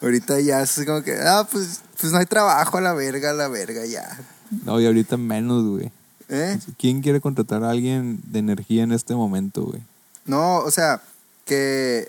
[0.00, 3.34] ahorita ya es como que, ah, pues, pues no hay trabajo a la verga, a
[3.34, 4.18] la verga, ya.
[4.64, 5.90] No, y ahorita menos, güey.
[6.28, 6.58] ¿Eh?
[6.78, 9.82] ¿Quién quiere contratar a alguien de energía en este momento, güey?
[10.24, 11.02] No, o sea,
[11.44, 12.08] que.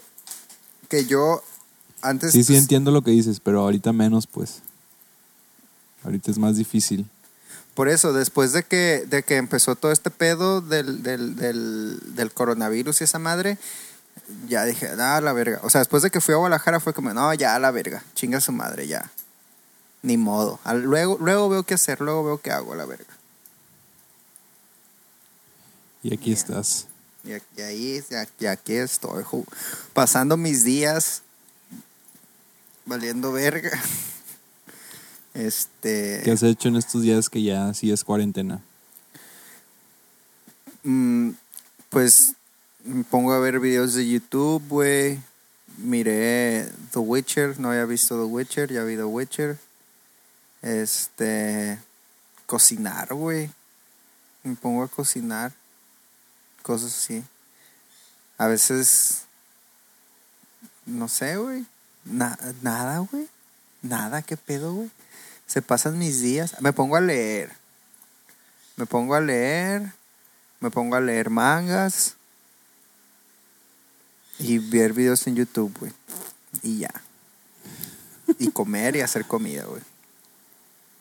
[0.90, 1.42] Que yo.
[2.02, 2.32] Antes.
[2.32, 4.62] Sí, sí pues, entiendo lo que dices, pero ahorita menos, pues.
[6.04, 7.08] Ahorita es más difícil.
[7.74, 12.32] Por eso, después de que, de que empezó todo este pedo del, del, del, del
[12.32, 13.58] coronavirus y esa madre,
[14.48, 15.60] ya dije, ah, la verga.
[15.64, 18.42] O sea, después de que fui a Guadalajara fue como, no, ya, la verga, chinga
[18.42, 19.12] su madre, ya.
[20.02, 20.60] Ni modo.
[20.74, 23.14] Luego, luego veo qué hacer, luego veo qué hago, la verga.
[26.04, 26.88] Y aquí estás.
[27.24, 28.04] Y y ahí,
[28.40, 29.24] y aquí, estoy,
[29.94, 31.22] pasando mis días
[32.86, 33.72] valiendo verga.
[35.34, 36.20] Este.
[36.26, 38.62] ¿Qué has hecho en estos días que ya sí es cuarentena?
[40.84, 41.30] Mm,
[41.90, 42.34] pues
[42.84, 45.20] me pongo a ver videos de YouTube, güey.
[45.78, 49.58] Miré The Witcher, no había visto The Witcher, ya vi The Witcher.
[50.62, 51.80] Este.
[52.46, 53.50] Cocinar, güey.
[54.44, 55.52] Me pongo a cocinar.
[56.62, 57.24] Cosas así.
[58.38, 59.24] A veces.
[60.86, 61.66] No sé, güey.
[62.04, 63.28] Na- nada, güey.
[63.82, 64.92] Nada, qué pedo, güey.
[65.48, 66.60] Se pasan mis días.
[66.62, 67.52] Me pongo a leer.
[68.76, 69.94] Me pongo a leer.
[70.60, 72.16] Me pongo a leer mangas.
[74.42, 75.92] Y ver videos en YouTube, güey.
[76.64, 76.94] Y ya.
[78.40, 79.82] Y comer y hacer comida, güey.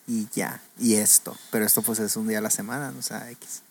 [0.07, 0.61] Y ya.
[0.79, 1.35] Y esto.
[1.51, 3.61] Pero esto pues es un día a la semana, no sea X.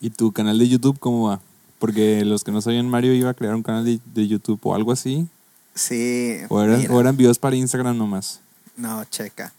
[0.00, 1.40] ¿Y tu canal de YouTube cómo va?
[1.78, 4.74] Porque los que no sabían, Mario iba a crear un canal de, de YouTube o
[4.74, 5.28] algo así.
[5.74, 6.38] Sí.
[6.48, 6.94] O eran, mira.
[6.94, 8.40] o eran videos para Instagram nomás.
[8.76, 9.52] No, checa.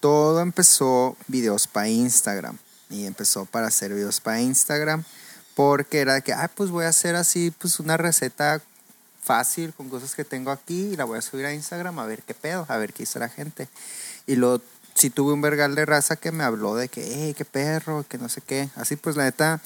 [0.00, 2.58] Todo empezó videos para Instagram.
[2.90, 5.04] Y empezó para hacer videos para Instagram.
[5.54, 8.60] Porque era de que, ah, pues voy a hacer así, pues una receta
[9.22, 12.22] fácil con cosas que tengo aquí y la voy a subir a Instagram a ver
[12.22, 13.68] qué pedo, a ver qué hizo la gente.
[14.26, 14.60] Y luego
[14.94, 18.18] sí tuve un vergal de raza que me habló de que, hey, qué perro, que
[18.18, 18.68] no sé qué.
[18.76, 19.60] Así pues, la neta,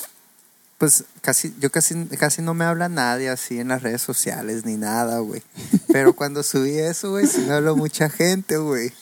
[0.79, 4.77] pues casi, yo casi, casi no me habla nadie así en las redes sociales ni
[4.77, 5.43] nada, güey.
[5.89, 8.93] Pero cuando subí eso, güey, sí me habló mucha gente, güey.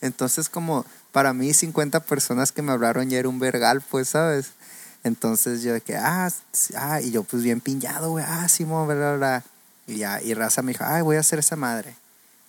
[0.00, 4.52] Entonces, como para mí, 50 personas que me hablaron ya era un vergal, pues, ¿sabes?
[5.06, 6.28] Entonces yo de que, ah,
[6.74, 9.44] ah, y yo pues bien piñado, güey, ah, Simón, bla, bla, bla.
[9.86, 11.94] Y ya, y raza me dijo, ay, voy a hacer esa madre.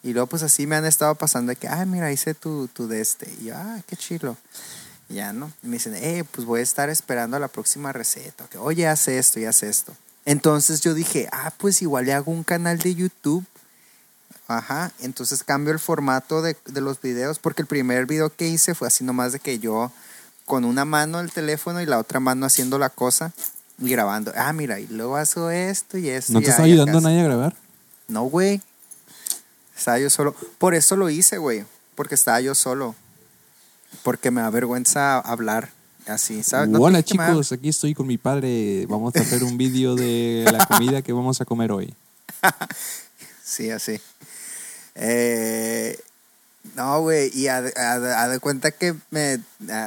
[0.02, 2.88] Y luego pues así me han estado pasando de que, ay, mira, hice tu, tu
[2.88, 3.32] de este.
[3.41, 4.38] Y yo, ah, qué chilo.
[5.08, 5.52] Y ya, ¿no?
[5.62, 8.50] Y me dicen, eh, pues voy a estar esperando a la próxima receta.
[8.58, 9.96] Oye, haz esto y haz esto.
[10.26, 13.46] Entonces yo dije, ah, pues igual le hago un canal de YouTube.
[14.48, 18.74] Ajá, entonces cambio el formato de, de los videos porque el primer video que hice
[18.74, 19.91] fue así nomás de que yo
[20.47, 23.33] con una mano el teléfono y la otra mano haciendo la cosa
[23.79, 24.31] y grabando.
[24.36, 26.31] Ah, mira, y luego hago esto y esto.
[26.31, 27.55] ¿No te está ayudando nadie a grabar?
[28.07, 28.62] No, güey.
[29.77, 30.33] Estaba yo solo.
[30.57, 31.65] Por eso lo hice, güey.
[31.95, 32.95] porque estaba yo solo.
[34.03, 35.69] Porque me da vergüenza hablar
[36.07, 36.69] así, ¿sabes?
[36.69, 38.86] No Hola chicos, aquí estoy con mi padre.
[38.88, 41.93] Vamos a hacer un vídeo de la comida que vamos a comer hoy.
[43.43, 43.99] Sí, así.
[44.93, 45.97] Eh,
[46.76, 47.63] no, güey, y haz
[48.30, 49.39] de cuenta que me.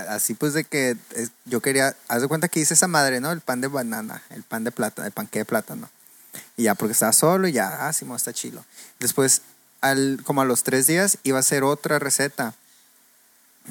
[0.08, 0.96] Así pues de que
[1.44, 1.94] yo quería.
[2.08, 3.32] Haz de cuenta que hice esa madre, ¿no?
[3.32, 5.88] El pan de banana, el pan de plátano, el panque de plátano.
[6.56, 8.64] Y ya, porque estaba solo y ya, ah, Simón está chilo.
[8.98, 9.42] Después,
[9.80, 12.54] al, como a los tres días, iba a hacer otra receta.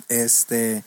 [0.08, 0.84] Este.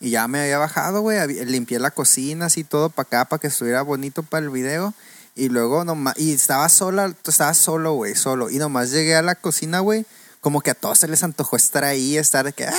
[0.00, 1.44] Y ya me había bajado, güey.
[1.44, 4.94] Limpié la cocina, así todo para acá, para que estuviera bonito para el video.
[5.34, 6.18] Y luego nomás.
[6.18, 8.50] Y estaba sola, estaba solo, güey, solo.
[8.50, 10.04] Y nomás llegué a la cocina, güey.
[10.42, 12.66] Como que a todos se les antojó estar ahí, estar de que.
[12.66, 12.74] "Ah",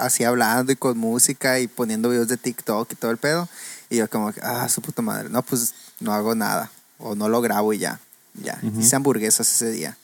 [0.00, 3.48] Así hablando y con música y poniendo videos de TikTok y todo el pedo.
[3.88, 5.28] Y yo, como que, ah, su puta madre.
[5.28, 6.70] No, pues no hago nada.
[6.98, 7.98] O no lo grabo y ya.
[8.34, 8.60] Ya.
[8.78, 9.96] Hice hamburguesas ese día.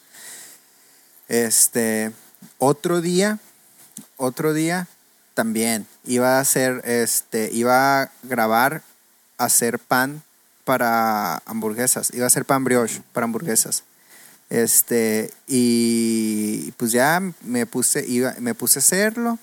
[1.29, 2.13] Este.
[2.59, 3.39] Otro día.
[4.17, 4.89] Otro día
[5.35, 8.83] también iba a hacer este iba a grabar
[9.37, 10.23] hacer pan
[10.65, 13.83] para hamburguesas iba a hacer pan brioche para hamburguesas
[14.51, 19.39] este y pues ya me puse iba, me puse a hacerlo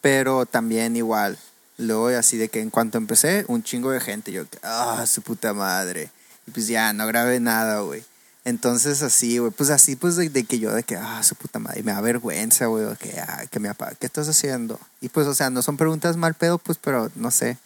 [0.00, 1.38] pero también igual
[1.78, 5.54] luego así de que en cuanto empecé un chingo de gente yo ah su puta
[5.54, 6.10] madre
[6.46, 8.04] y pues ya no grabé nada güey
[8.44, 11.58] entonces así, güey, pues así, pues de, de que yo, de que, ah, su puta
[11.58, 14.78] madre, y me da vergüenza, güey, que, ah, que me apaga, ¿qué estás haciendo?
[15.00, 17.56] Y pues, o sea, no son preguntas mal pedo, pues, pero no sé,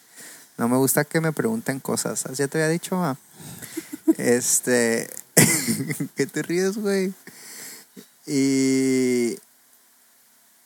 [0.56, 2.38] no me gusta que me pregunten cosas, ¿sabes?
[2.38, 3.16] ya te había dicho, ma.
[4.16, 5.10] Este,
[6.16, 7.12] ¿qué te ríes, güey?
[8.26, 9.38] Y,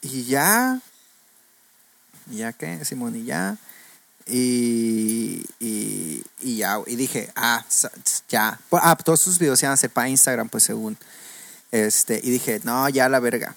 [0.00, 0.80] y ya,
[2.26, 3.56] ya qué, Simón, y ya.
[4.26, 6.22] Y, y,
[6.56, 7.64] ya, y dije, ah,
[8.28, 8.58] ya.
[8.72, 10.96] Ah, todos sus videos se a hacer para Instagram, pues según.
[11.70, 13.56] Este, y dije, no, ya la verga.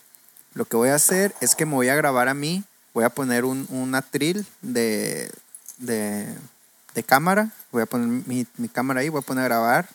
[0.53, 2.63] Lo que voy a hacer es que me voy a grabar a mí.
[2.93, 5.29] Voy a poner un, un atril de,
[5.77, 6.27] de,
[6.93, 7.51] de cámara.
[7.71, 9.89] Voy a poner mi, mi cámara ahí, voy a poner a grabar.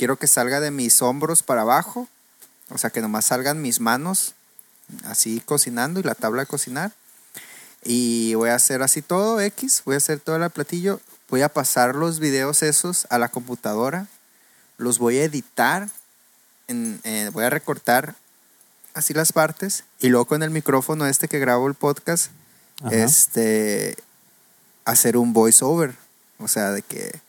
[0.00, 2.08] Quiero que salga de mis hombros para abajo.
[2.70, 4.32] O sea, que nomás salgan mis manos
[5.04, 6.92] así cocinando y la tabla de cocinar.
[7.84, 11.50] Y voy a hacer así todo, X, voy a hacer todo el platillo, voy a
[11.50, 14.06] pasar los videos esos a la computadora,
[14.78, 15.90] los voy a editar,
[16.66, 18.14] en- eh, voy a recortar
[18.94, 22.30] así las partes y luego con el micrófono este que grabo el podcast,
[22.82, 22.94] Ajá.
[22.94, 23.98] este,
[24.86, 25.94] hacer un voiceover,
[26.38, 27.20] o sea, de que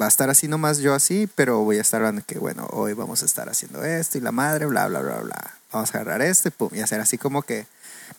[0.00, 2.92] va a estar así nomás yo así, pero voy a estar hablando que, bueno, hoy
[2.92, 5.54] vamos a estar haciendo esto y la madre, bla, bla, bla, bla.
[5.72, 7.66] Vamos a agarrar este, pum, y hacer así como que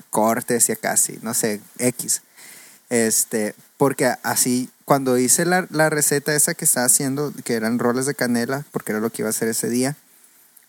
[0.09, 2.21] cortes y acá así, no sé, X.
[2.89, 8.05] Este, porque así, cuando hice la, la receta esa que estaba haciendo, que eran roles
[8.05, 9.95] de canela, porque era lo que iba a hacer ese día,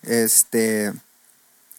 [0.03, 0.93] este,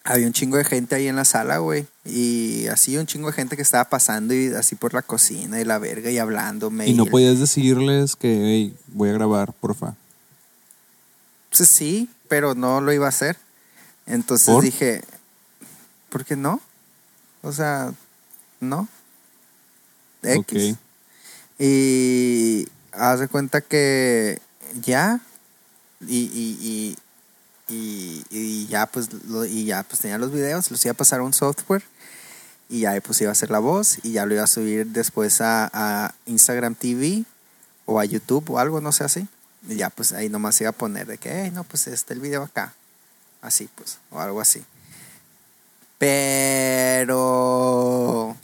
[0.04, 3.34] había un chingo de gente ahí en la sala, güey, y así un chingo de
[3.34, 6.88] gente que estaba pasando y así por la cocina y la verga y hablándome.
[6.88, 9.96] Y no el- podías decirles que "Hey, voy a grabar, porfa.
[11.56, 13.38] Pues sí, pero no lo iba a hacer.
[14.06, 14.64] Entonces ¿Por?
[14.64, 15.04] dije,
[16.10, 16.62] ¿por qué no?
[17.42, 17.94] O sea,
[18.60, 18.88] no.
[20.24, 20.76] X.
[21.60, 24.40] Y haz de cuenta que
[24.82, 25.20] ya.
[26.02, 26.98] Y, y, y,
[27.70, 31.24] y, ya pues lo- y ya pues tenía los videos, los iba a pasar a
[31.24, 31.84] un software
[32.70, 35.42] y ya pues iba a hacer la voz y ya lo iba a subir después
[35.42, 37.24] a, a Instagram TV
[37.86, 39.28] o a YouTube o algo, no sé así.
[39.68, 42.20] Y ya pues ahí nomás iba a poner de que, hey, no, pues está el
[42.22, 42.74] video acá.
[43.42, 44.64] Así pues, o algo así.
[47.00, 48.36] Pero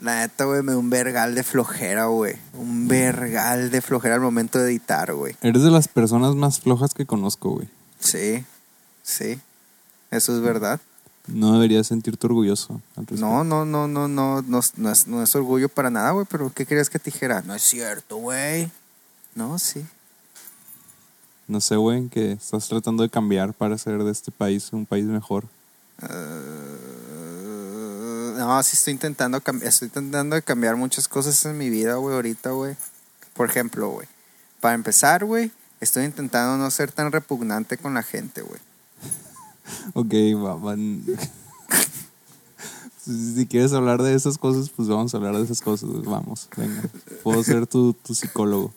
[0.00, 2.36] la neta, güey, me dio un vergal de flojera, güey.
[2.54, 5.36] Un vergal de flojera al momento de editar, güey.
[5.42, 7.68] Eres de las personas más flojas que conozco, güey.
[8.00, 8.44] Sí,
[9.02, 9.40] sí.
[10.10, 10.80] Eso es verdad.
[11.26, 12.80] No deberías sentirte orgulloso.
[12.96, 13.06] al.
[13.20, 16.26] No, no, no, no, no, no, es- no es, no es orgullo para nada, güey.
[16.28, 17.42] Pero ¿qué querías que te dijera?
[17.42, 18.70] No es cierto, güey.
[19.34, 19.84] No, sí.
[21.46, 25.04] No sé, güey, que estás tratando de cambiar para hacer de este país un país
[25.04, 25.44] mejor.
[26.02, 26.06] Eh,
[28.38, 32.50] no, sí estoy intentando, estoy intentando de cambiar muchas cosas en mi vida, güey, ahorita,
[32.50, 32.76] güey.
[33.34, 34.06] Por ejemplo, güey.
[34.60, 38.60] Para empezar, güey, estoy intentando no ser tan repugnante con la gente, güey.
[39.94, 40.12] Ok,
[40.44, 41.04] va, van-
[43.04, 45.88] si, quieres hablar de esas cosas, pues vamos a hablar de esas cosas.
[46.04, 46.82] Vamos, venga.
[47.22, 48.72] Puedo ser tu, tu psicólogo.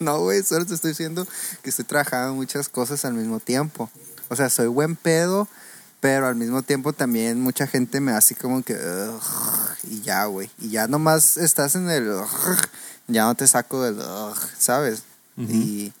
[0.00, 1.26] No, güey, solo te estoy diciendo
[1.62, 3.90] que estoy trabajando en muchas cosas al mismo tiempo.
[4.28, 5.46] O sea, soy buen pedo,
[6.00, 8.76] pero al mismo tiempo también mucha gente me hace como que...
[9.84, 10.50] Y ya, güey.
[10.58, 12.10] Y ya nomás estás en el...
[13.06, 14.02] Ya no te saco del...
[14.58, 15.02] ¿Sabes?
[15.36, 15.92] Y,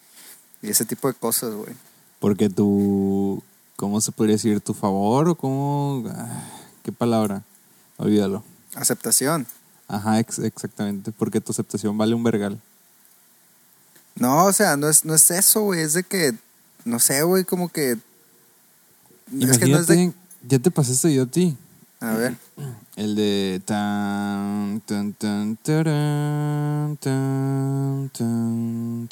[0.64, 1.74] y ese tipo de cosas, güey.
[2.20, 3.42] Porque tu,
[3.76, 4.60] ¿cómo se podría decir?
[4.60, 6.04] ¿Tu favor o cómo?
[6.08, 6.42] ah,
[6.82, 7.42] ¿Qué palabra?
[7.96, 8.42] Olvídalo.
[8.74, 9.46] Aceptación.
[9.88, 11.12] Ajá, ex- exactamente.
[11.12, 12.60] Porque tu aceptación vale un vergal.
[14.16, 15.80] No, o sea, no es, no es eso, güey.
[15.80, 16.32] Es de que,
[16.84, 17.98] no sé, güey, como que.
[19.40, 20.12] Es que no es de.
[20.46, 21.56] ya te pasé este video a ti.
[22.04, 22.36] A ver.
[22.96, 28.10] El de tan tan tan tan tan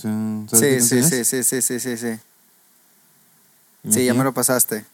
[0.01, 0.47] tan.
[0.51, 2.19] ¿Sabes qué Sí, sí, sí, sí, sí, sí, sí, sí.
[3.91, 4.85] Sí, ya me lo pasaste.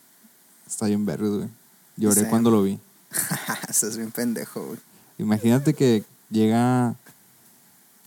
[0.66, 1.48] Está bien verdes, güey.
[1.96, 2.26] Lloré Sí.
[2.30, 2.78] cuando lo vi.
[3.68, 4.78] Estás bien pendejo, güey.
[5.18, 6.94] Imagínate que llega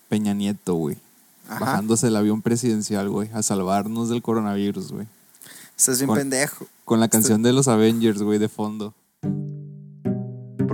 [0.09, 0.97] Peña Nieto, güey.
[1.49, 1.59] Ajá.
[1.59, 5.07] Bajándose el avión presidencial, güey, a salvarnos del coronavirus, güey.
[5.77, 6.65] Estás bien Con- pendejo.
[6.85, 8.93] Con la canción de los Avengers, güey, de fondo.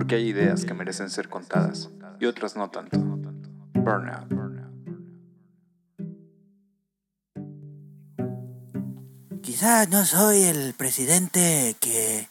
[0.08, 1.90] Porque hay ideas que merecen ser contadas
[2.22, 2.98] y otras no tanto.
[3.74, 4.32] Burnout.
[9.42, 12.30] Quizás no soy el presidente que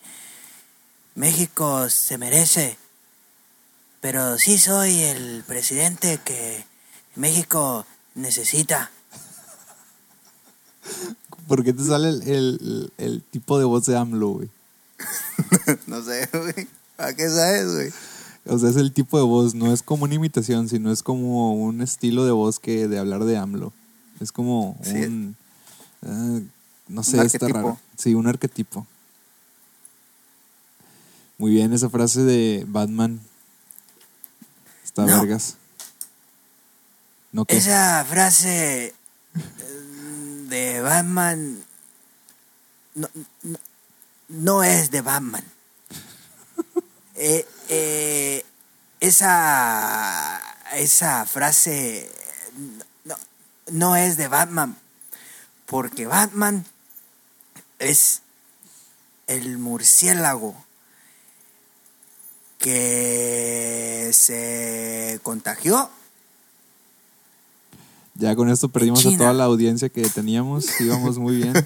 [1.14, 2.78] México se merece,
[4.00, 6.64] pero sí soy el presidente que
[7.14, 7.84] México
[8.14, 8.90] necesita.
[11.46, 14.48] ¿Por qué te sale el, el- el tipo de voz de AMLO, güey?
[15.86, 16.68] no sé, güey.
[16.98, 17.92] ¿A qué sabes, güey?
[18.48, 21.54] O sea, es el tipo de voz, no es como una imitación, sino es como
[21.54, 23.72] un estilo de voz que de hablar de AMLO.
[24.20, 24.92] Es como Sí.
[25.02, 25.36] un...
[26.06, 26.40] ah,
[26.88, 27.78] no sé, Un está raro.
[27.96, 28.86] Sí, un arquetipo.
[31.38, 33.20] Muy bien, esa frase de Batman.
[34.84, 35.20] Está No.
[35.20, 35.56] vergas.
[37.32, 37.56] ¿No qué?
[37.56, 38.92] Esa frase eh,
[40.48, 41.58] de Batman
[42.94, 43.08] no,
[43.42, 43.58] no-
[44.28, 45.44] no es de Batman.
[47.16, 48.44] Eh, eh,
[49.00, 50.40] esa,
[50.74, 52.10] esa frase
[53.04, 53.16] no,
[53.70, 54.76] no es de Batman,
[55.66, 56.64] porque Batman
[57.78, 58.22] es
[59.26, 60.54] el murciélago
[62.58, 65.90] que se contagió
[68.14, 70.80] Ya con esto perdimos a toda la audiencia que teníamos.
[70.80, 71.54] Íbamos muy bien.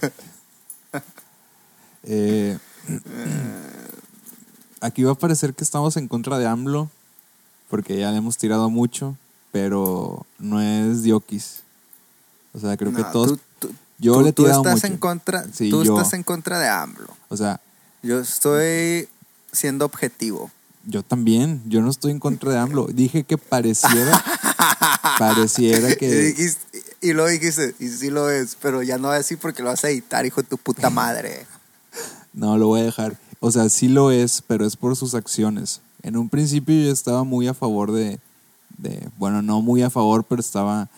[2.03, 2.57] Eh,
[4.81, 6.91] aquí va a parecer que estamos en contra de AMLO,
[7.69, 9.17] porque ya le hemos tirado mucho,
[9.53, 11.63] pero no es Diokis.
[12.55, 13.39] O sea, creo que todos...
[13.59, 14.87] tú- tú- yo tú- le he tú tirado estás mucho.
[14.87, 15.97] en contra, Sí, tú yo.
[15.97, 17.15] estás en contra de AMLO.
[17.29, 17.61] O sea,
[18.03, 19.09] Yo estoy
[19.53, 20.51] siendo objetivo.
[20.87, 21.63] yo también.
[21.67, 22.87] Yo no estoy en contra de AMLO.
[22.87, 24.25] Dije que pareciera...
[25.19, 26.11] pareciera Y, que...
[26.11, 29.63] dijiste- y lo dijiste, y sí lo es, pero ya no voy a decir porque
[29.63, 31.47] lo vas a editar, hijo de tu puta madre.
[32.33, 33.17] No, lo voy a dejar.
[33.41, 35.81] O sea, sí lo es, pero es por sus acciones.
[36.03, 38.21] En un principio yo estaba muy a favor de,
[38.79, 40.89] de, bueno, no muy a favor, pero estaba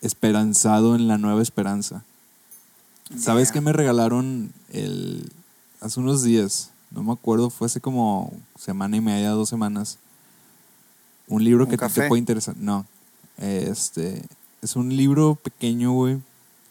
[0.00, 2.04] esperanzado en la nueva esperanza.
[3.18, 5.30] ¿Sabes qué me regalaron el,
[5.80, 6.70] hace unos días?
[6.90, 9.98] No me acuerdo, fue hace como semana y media, dos semanas.
[11.28, 12.56] Un libro ¿Un que te puede interesar.
[12.56, 12.84] No,
[13.38, 14.22] este,
[14.62, 16.18] es un libro pequeño, güey,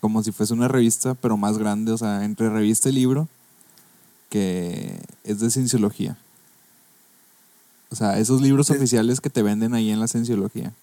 [0.02, 3.28] como si fuese una revista, pero más grande, o sea, entre revista y libro,
[4.30, 6.18] que es de cienciología.
[7.92, 10.74] O sea, esos libros Es- oficiales que te venden ahí en la cienciología.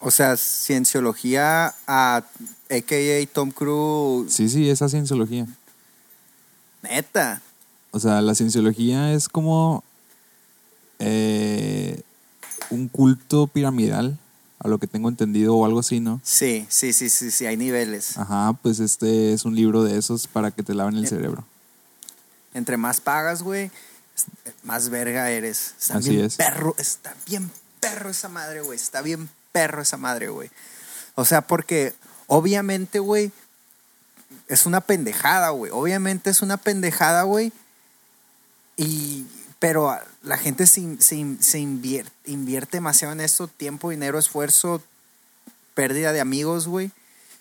[0.00, 2.22] O sea, cienciología a
[2.70, 3.26] a.k.a.
[3.32, 4.32] Tom Cruise.
[4.32, 5.46] Sí, sí, esa cienciología.
[6.82, 7.42] Neta.
[7.90, 9.82] O sea, la cienciología es como
[10.98, 12.02] eh,
[12.70, 14.18] un culto piramidal,
[14.60, 16.20] a lo que tengo entendido, o algo así, ¿no?
[16.24, 18.16] Sí, sí, sí, sí, sí, hay niveles.
[18.18, 21.44] Ajá, pues este es un libro de esos para que te laven el Eh, cerebro.
[22.54, 23.70] Entre más pagas, güey,
[24.62, 25.74] más verga eres.
[25.78, 26.36] Está Así bien es.
[26.36, 28.76] perro, está bien perro esa madre, güey.
[28.76, 30.50] Está bien perro esa madre, güey.
[31.14, 31.94] O sea, porque
[32.26, 33.32] obviamente, güey,
[34.48, 35.70] es una pendejada, güey.
[35.72, 37.52] Obviamente es una pendejada, güey.
[38.76, 39.26] Y,
[39.58, 44.82] pero la gente se, se invierte, invierte demasiado en esto, tiempo, dinero, esfuerzo,
[45.74, 46.90] pérdida de amigos, güey.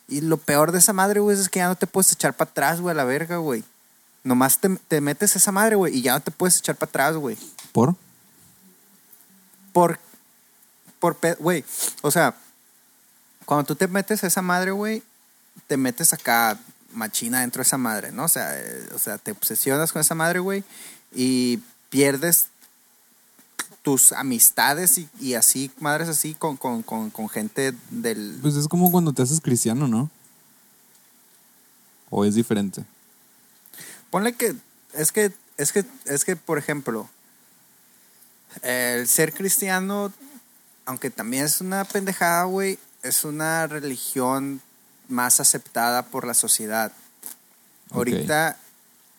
[0.08, 2.50] Y lo peor de esa madre, güey, es que ya no te puedes echar para
[2.50, 3.64] atrás, güey, a la verga, güey.
[4.28, 7.16] Nomás te, te metes esa madre, güey, y ya no te puedes echar para atrás,
[7.16, 7.38] güey.
[7.72, 7.96] ¿Por?
[9.72, 10.00] Por,
[11.00, 11.64] por, güey,
[12.02, 12.36] o sea,
[13.46, 15.02] cuando tú te metes a esa madre, güey,
[15.68, 16.60] te metes acá
[16.92, 18.26] machina dentro de esa madre, ¿no?
[18.26, 20.66] O sea, eh, o sea, te obsesionas con esa madre, güey,
[21.16, 22.48] y pierdes
[23.82, 28.40] tus amistades y, y así, madres así, con, con, con, con gente del...
[28.42, 30.10] Pues es como cuando te haces cristiano, ¿no?
[32.10, 32.84] ¿O es diferente?
[34.10, 34.56] Ponle que
[34.94, 37.10] es que es que es que por ejemplo
[38.62, 40.12] el ser cristiano
[40.86, 44.62] aunque también es una pendejada, güey, es una religión
[45.10, 46.94] más aceptada por la sociedad.
[47.92, 48.58] Ahorita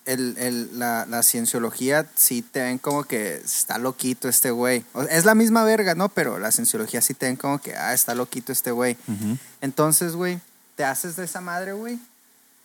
[0.06, 4.82] el, el- la, la cienciología sí te ven como que está loquito este güey.
[5.10, 6.08] Es la misma verga, ¿no?
[6.08, 8.96] Pero la cienciología sí te ven como que, ah, está loquito este güey.
[9.60, 10.40] Entonces, güey,
[10.74, 11.98] te haces de esa madre, güey,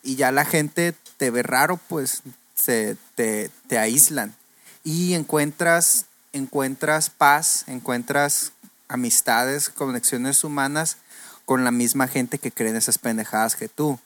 [0.03, 2.21] y ya la gente te ve raro, pues
[2.55, 4.35] se, te, te aíslan.
[4.83, 8.51] Y encuentras, encuentras paz, encuentras
[8.89, 10.97] amistades, conexiones humanas
[11.45, 13.99] con la misma gente que cree en esas pendejadas que tú.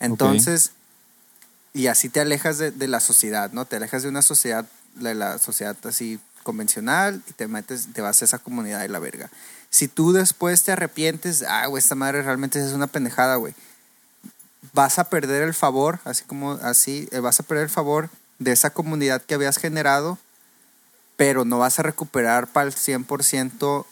[0.00, 0.72] Entonces,
[1.72, 3.64] y así te alejas de, de la sociedad, ¿no?
[3.64, 8.20] Te alejas de una sociedad, de la sociedad así convencional y te metes, te vas
[8.22, 9.30] a esa comunidad de la verga.
[9.70, 13.54] Si tú después te arrepientes, ah, güey, esta madre realmente es una pendejada, güey.
[14.72, 18.08] Vas a perder el favor, así como así, eh, vas a perder el favor
[18.38, 20.18] de esa comunidad que habías generado,
[21.16, 23.86] pero no vas a recuperar para el 100%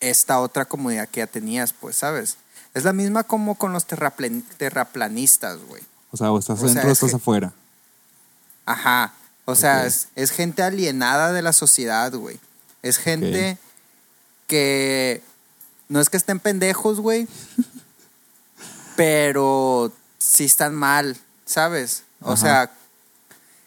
[0.00, 2.36] esta otra comunidad que ya tenías, pues, ¿sabes?
[2.74, 5.82] Es la misma como con los terraplen- terraplanistas, güey.
[6.10, 7.52] O sea, o estás O sea, adentro o es estás que- afuera.
[8.66, 9.12] Ajá.
[9.44, 12.38] O sea, es gente alienada de la sociedad, güey.
[12.82, 13.58] Es gente
[14.46, 15.22] que
[15.88, 17.28] no es que estén pendejos, güey,
[18.96, 22.04] pero sí están mal, ¿sabes?
[22.20, 22.36] O Ajá.
[22.36, 22.72] sea,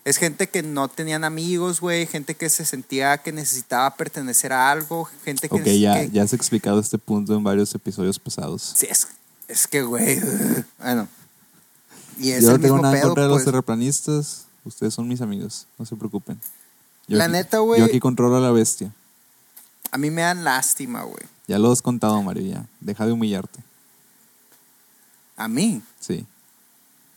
[0.06, 4.72] es gente que no tenían amigos, güey, gente que se sentía que necesitaba pertenecer a
[4.72, 5.56] algo, gente que...
[5.56, 8.74] Ok, ya, que- ya has explicado este punto en varios episodios pasados.
[8.76, 9.08] Sí, es,
[9.48, 10.20] es que, güey,
[10.80, 11.08] bueno.
[12.20, 13.46] Y es Yo no el tengo mismo nada pedo, contra los pues.
[13.46, 14.46] terraplanistas.
[14.64, 16.40] Ustedes son mis amigos, no se preocupen.
[17.08, 17.80] Yo La aquí- neta, güey.
[17.80, 18.92] Yo aquí controlo a la bestia.
[19.92, 21.24] A mí me dan lástima, güey.
[21.48, 22.66] Ya lo has contado, Mario, ya.
[22.80, 23.60] Deja de humillarte.
[25.38, 25.82] A mí.
[26.00, 26.26] Sí.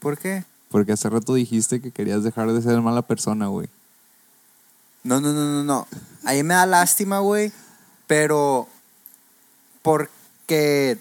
[0.01, 0.45] ¿Por qué?
[0.71, 3.69] Porque hace rato dijiste que querías dejar de ser mala persona, güey.
[5.05, 5.87] No, no, no, no, no.
[6.25, 7.53] A mí me da lástima, güey.
[8.07, 8.69] Pero
[9.83, 10.99] porque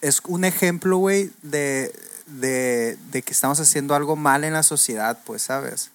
[0.00, 1.94] es un ejemplo, güey, de,
[2.26, 5.90] de, de que estamos haciendo algo mal en la sociedad, pues, ¿sabes?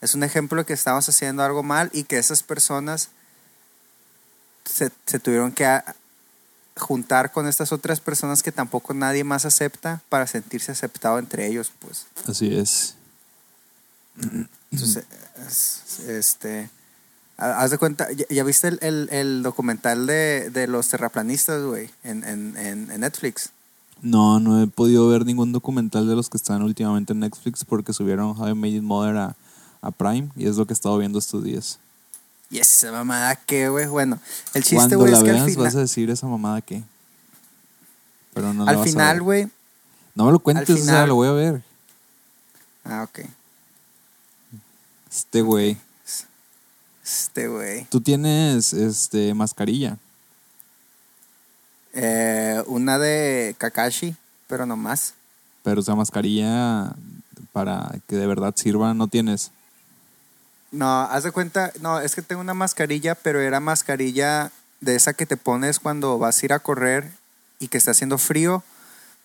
[0.00, 3.08] Es un ejemplo de que estamos haciendo algo mal y que esas personas
[4.64, 5.94] se, se tuvieron que a-
[6.78, 11.72] juntar con estas otras personas que tampoco nadie más acepta para sentirse aceptado entre ellos,
[11.80, 12.06] pues.
[12.26, 12.94] Así es.
[14.70, 15.04] Entonces,
[15.46, 16.70] es- este,
[17.36, 21.62] ha- haz de cuenta, ¿ya, ya viste el, el- el documental de, de los terraplanistas,
[21.62, 23.50] güey, en, en, en, en Netflix?
[24.02, 27.92] No, no he podido ver ningún documental de los que están últimamente en Netflix porque
[27.92, 29.36] subieron How I Made It Mother a,
[29.80, 31.78] a Prime y es lo que he estado viendo estos días.
[32.50, 34.18] Y esa mamada que, güey, bueno,
[34.54, 36.82] el chiste, güey, es que al, veas final vas a decir esa mamada que.
[38.32, 39.48] Pero no al final, güey,
[40.14, 41.62] No me lo cuentes, o sea, final- lo voy a ver.
[42.84, 43.20] ah, ok,
[45.10, 45.76] Este güey.
[47.04, 49.98] este, güey, Tú tienes este mascarilla.
[51.92, 54.14] Eh, una de Kakashi,
[54.46, 55.14] pero no más.
[55.62, 56.94] Pero o sea, mascarilla
[57.52, 59.50] para que de verdad sirva no tienes.
[60.70, 65.14] No, haz de cuenta, no, es que tengo una mascarilla, pero era mascarilla de esa
[65.14, 67.10] que te pones cuando vas a ir a correr
[67.58, 68.62] y que está haciendo frío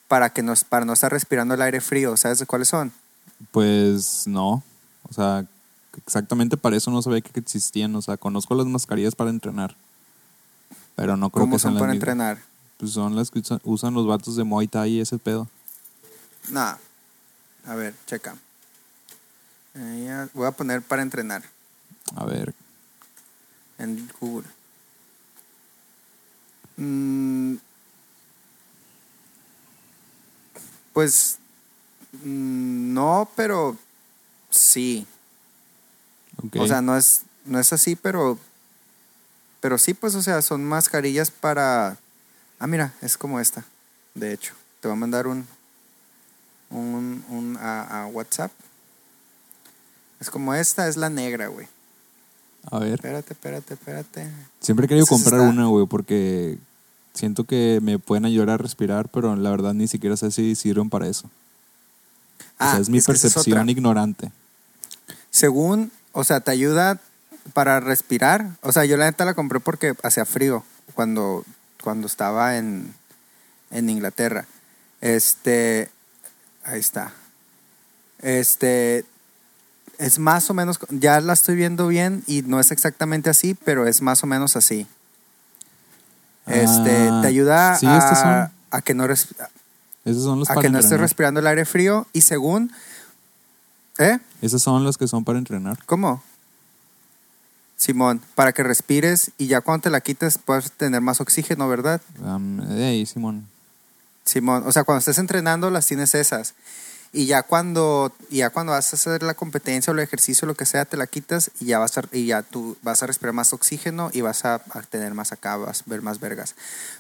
[0.08, 2.16] para que no, para no estar respirando el aire frío.
[2.18, 2.92] ¿Sabes de cuáles son?
[3.52, 4.64] Pues no.
[5.10, 5.46] O sea,
[6.06, 7.96] exactamente para eso no sabía que existían.
[7.96, 9.76] O sea, conozco las mascarillas para entrenar.
[10.96, 12.10] Pero no creo ¿Cómo que sean son las para mismas.
[12.10, 12.38] entrenar?
[12.78, 15.48] Pues son las que usan, los vatos de Muay Thai y ese pedo.
[16.50, 16.78] No.
[17.66, 18.36] A ver, checa.
[20.34, 21.44] Voy a poner para entrenar
[22.16, 22.54] A ver.
[23.80, 24.48] en Google.
[26.78, 27.56] Mm,
[30.94, 31.38] pues
[32.24, 33.78] mm, no, pero
[34.50, 35.08] sí.
[36.38, 36.56] ok.
[36.60, 38.38] O sea, no es, no es así, pero.
[39.60, 41.98] Pero sí, pues, o sea, son mascarillas para.
[42.60, 43.64] Ah, mira, es como esta.
[44.14, 45.48] De hecho, te voy a mandar un.
[46.70, 47.26] Un.
[47.30, 48.52] un a, a WhatsApp.
[50.24, 51.68] Es como esta, es la negra, güey.
[52.72, 52.94] a ver.
[52.94, 54.32] Espérate, espérate, espérate.
[54.62, 56.58] Siempre he querido comprar está- una, güey, porque
[57.14, 60.90] siento que me pueden ayudar a respirar, pero la verdad ni siquiera sé si sirven
[60.90, 61.30] para eso.
[62.58, 63.72] o sea, es mi Ah, es percepción otra.
[63.72, 64.32] ignorante.
[65.30, 67.02] Según, o sea, te ayuda
[67.52, 68.52] para respirar.
[68.62, 70.64] O sea, yo la neta la compré porque hacía frío
[70.96, 71.44] cuando,
[71.84, 72.94] cuando estaba en,
[73.72, 74.46] en Inglaterra.
[75.02, 75.90] Este,
[76.64, 77.12] ahí está.
[78.20, 79.04] Este,
[79.98, 83.88] es más o menos, ya la estoy viendo bien y no es exactamente así, pero
[83.88, 84.88] es más o menos así.
[86.46, 89.28] Este, Ah, te ayuda sí, a, que no, res-
[90.04, 92.72] Esos son los a que no estés respirando el aire frío y según,
[93.98, 94.20] ¿eh?
[94.42, 95.78] Esos son los que son para entrenar.
[95.86, 96.22] ¿Cómo?
[97.78, 102.02] Simón, para que respires y ya cuando te la quites puedes tener más oxígeno, ¿verdad?
[102.26, 103.48] Am, hey, Simón.
[104.26, 106.54] Simón, o sea, cuando estés entrenando las tienes esas.
[107.16, 110.66] Y ya cuando, ya cuando vas a hacer la competencia o el ejercicio, lo que
[110.66, 113.54] sea, te la quitas y ya vas a, y ya tú vas a respirar más
[113.54, 116.56] oxígeno y vas a, a tener más acá, vas a ver más vergas.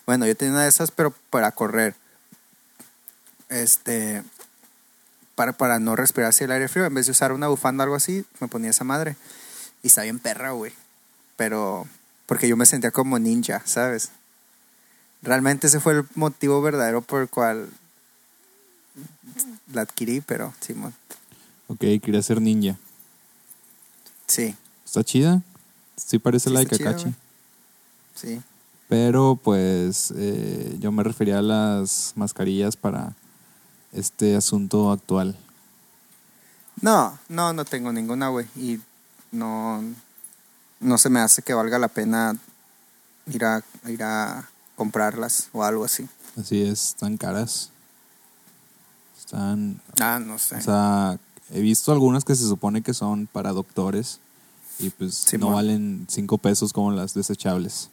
[0.06, 1.96] Bueno, yo tenía una de esas, pero para correr.
[3.50, 4.22] Este,
[5.34, 7.86] para, para no respirar así el aire frío, en vez de usar una bufanda o
[7.86, 9.16] algo así, me ponía esa madre.
[9.82, 10.74] Y está bien perra, güey.
[11.38, 11.88] Pero,
[12.28, 14.12] porque yo me sentía como ninja, ¿sabes?
[15.24, 17.70] Realmente ese fue el motivo verdadero por el cual
[19.72, 20.94] la adquirí, pero Simón.
[21.68, 22.78] Ok, quería ser ninja.
[24.28, 24.56] Sí,
[24.86, 25.42] ¿Está chida?
[25.96, 27.14] Sí parece Sí la de Kakashi.
[28.16, 28.42] sí.
[28.90, 33.16] Pero pues eh, yo me refería a las mascarillas para
[33.92, 35.36] este asunto actual.
[36.80, 38.46] No, no, no tengo ninguna, güey.
[38.56, 38.80] Y
[39.32, 39.84] no,
[40.80, 42.38] no se me hace que valga la pena
[43.26, 46.08] ir a, ir a comprarlas o algo así.
[46.40, 47.72] Así es, están caras.
[49.34, 50.58] Están, Ah, no sé.
[50.58, 51.18] o sea,
[51.52, 54.20] he visto algunas que se supone que son para doctores
[54.78, 57.90] y pues no valen cinco pesos como las desechables.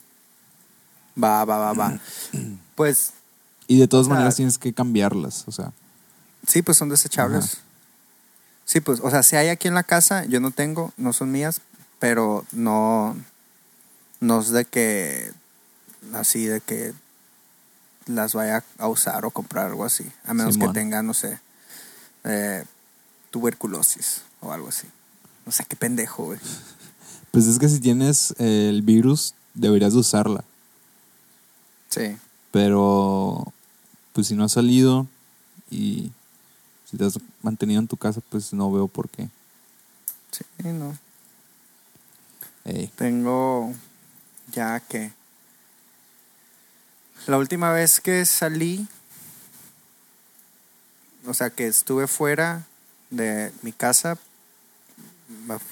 [1.22, 2.01] Va, va, va, va.
[2.74, 3.12] pues
[3.68, 5.72] Y de todas O sea- maneras tienes que cambiarlas, o sea,
[6.47, 7.55] sí, pues son desechables.
[7.55, 7.62] Ajá.
[8.66, 11.32] Sí, pues, o sea, si hay aquí en la casa, yo no tengo, no son
[11.32, 11.61] mías,
[11.99, 13.16] pero no,
[14.20, 15.32] no es de que,
[16.12, 16.93] así de que
[18.15, 20.73] las vaya a usar o comprar algo así, a menos Simón.
[20.73, 21.39] que tenga, no sé,
[22.25, 22.65] eh,
[23.31, 24.87] tuberculosis o algo así.
[25.47, 26.39] No sé qué pendejo, güey.
[27.31, 30.45] pues es que si tienes eh, el virus deberías de usarla,
[31.89, 32.17] Sí,
[32.53, 33.53] pero
[34.13, 35.09] pues si no has salido
[35.71, 36.13] y
[36.89, 39.29] si te has mantenido en tu casa, pues no veo por qué.
[40.31, 40.97] sí, no.
[42.65, 43.73] Ey, Tengo
[44.53, 45.13] ya que
[47.27, 48.89] la última vez que salí,
[51.27, 52.66] o sea, que estuve fuera
[53.11, 54.18] de mi casa,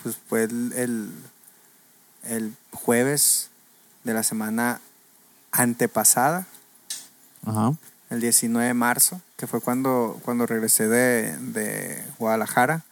[0.02, 1.10] pues fue el, el,
[2.24, 3.50] el jueves
[4.04, 4.80] de la semana
[5.52, 6.46] antepasada,
[7.44, 7.72] Ajá.
[8.10, 12.84] el 19 de marzo, que fue cuando, cuando regresé de, de Guadalajara.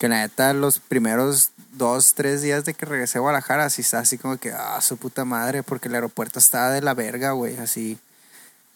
[0.00, 3.98] Que la neta, los primeros dos, tres días de que regresé a Guadalajara, así está
[4.00, 7.56] así como que, ah, su puta madre, porque el aeropuerto estaba de la verga, güey,
[7.58, 7.98] así.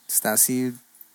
[0.06, 0.74] Está así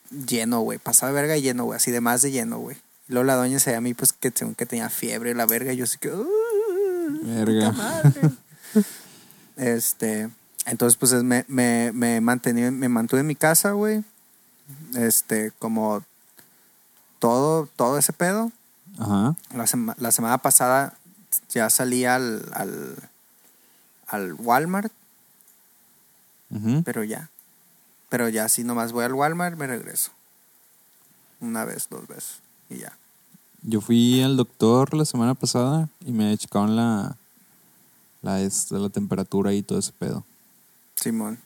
[0.10, 2.76] lleno, güey, pasado de verga y lleno, güey, así de más de lleno, güey.
[3.07, 5.72] Y luego la doña se a mí, pues, que según que tenía fiebre, la verga,
[5.74, 6.28] y yo así que, "Uh,
[7.24, 7.70] Verga.
[7.72, 8.22] puta madre".
[9.57, 10.30] este,
[10.66, 14.03] entonces, pues, es- me, me, me, mantení- me mantuve en mi casa, güey,
[14.95, 16.03] este, como
[17.20, 18.51] todo, todo ese pedo.
[19.00, 19.36] Ajá.
[19.56, 20.93] La, sema- la semana pasada
[21.50, 22.95] ya salí al, al,
[24.08, 24.91] al Walmart,
[26.84, 27.30] pero ya.
[28.10, 30.12] Pero ya si nomás voy al Walmart, me regreso.
[31.39, 32.39] Una vez, dos veces.
[32.70, 32.97] Y ya.
[33.62, 37.16] Yo fui al doctor la semana pasada y me checaron la,
[38.22, 40.24] la, la temperatura y todo ese pedo.
[40.95, 41.39] Simón.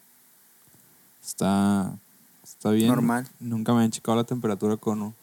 [1.23, 1.93] Está,
[2.43, 2.87] está bien.
[2.87, 3.27] Normal.
[3.39, 5.13] Nunca me han checado la temperatura con,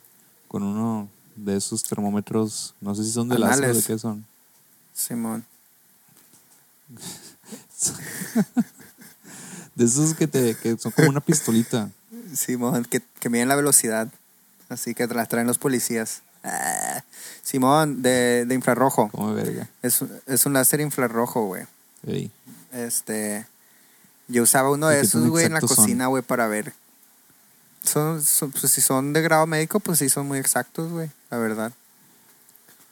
[0.48, 2.74] con uno de esos termómetros.
[2.80, 4.24] No sé si son de láser o de qué son.
[4.94, 5.44] Simón.
[9.74, 11.88] De esos que, te, que son como una pistolita.
[12.34, 14.08] Simón, que, que miden la velocidad.
[14.68, 16.22] Así que las traen los policías.
[16.44, 17.02] Ah,
[17.42, 19.08] Simón, de, de infrarrojo.
[19.10, 19.68] Como verga.
[19.82, 21.64] Es, un- es un láser infrarrojo, güey.
[22.06, 22.30] Ey.
[22.72, 23.46] Este.
[24.28, 26.72] Yo usaba uno ¿Y de esos, güey, en la cocina, güey, para ver.
[27.82, 31.38] Son, son- pues si son de grado médico, pues sí son muy exactos, güey, la
[31.38, 31.72] verdad.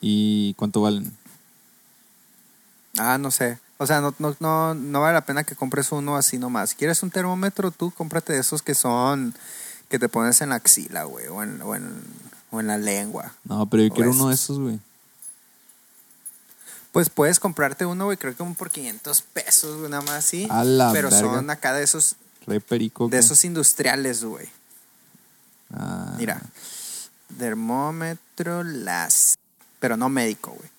[0.01, 1.17] ¿Y cuánto valen?
[2.99, 3.59] Ah, no sé.
[3.79, 6.71] O sea, no, no, no, no vale la pena que compres uno así nomás.
[6.71, 9.35] Si quieres un termómetro, tú cómprate de esos que son.
[9.89, 12.03] que te pones en la axila, güey, o en, o, en,
[12.51, 13.33] o en la lengua.
[13.45, 14.59] No, pero yo quiero uno de esos.
[14.59, 14.81] güey.
[16.93, 20.47] Pues puedes comprarte uno, güey, creo que como por 500 pesos, güey, nada más así.
[20.51, 21.35] A la Pero verga.
[21.35, 22.17] son acá de esos,
[22.47, 23.09] Re perico.
[23.09, 24.49] de esos industriales, güey.
[25.73, 26.41] Ah, Mira,
[27.37, 29.39] termómetro las,
[29.81, 30.71] pero no médico, güey.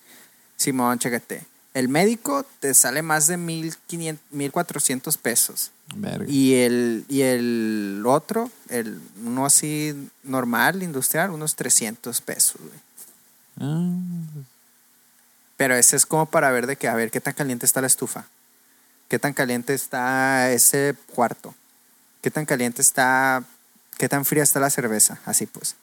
[0.56, 1.46] Simón, chécate.
[1.72, 5.70] El médico te sale más de 1500, 1400 pesos.
[5.94, 6.26] Verga.
[6.28, 9.94] Y el, y el otro, el uno así
[10.24, 12.80] normal, industrial, unos 300 pesos, güey.
[13.60, 13.92] Ah,
[15.56, 17.86] Pero ese es como para ver de que, a ver, qué tan caliente está la
[17.86, 18.26] estufa.
[19.08, 21.54] Qué tan caliente está ese cuarto.
[22.22, 23.44] Qué tan caliente está,
[23.96, 25.20] qué tan fría está la cerveza.
[25.24, 25.76] Así pues.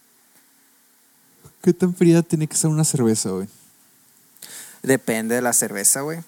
[1.61, 3.47] ¿Qué tan fría tiene que ser una cerveza, güey?
[4.83, 6.19] Depende de la cerveza, güey.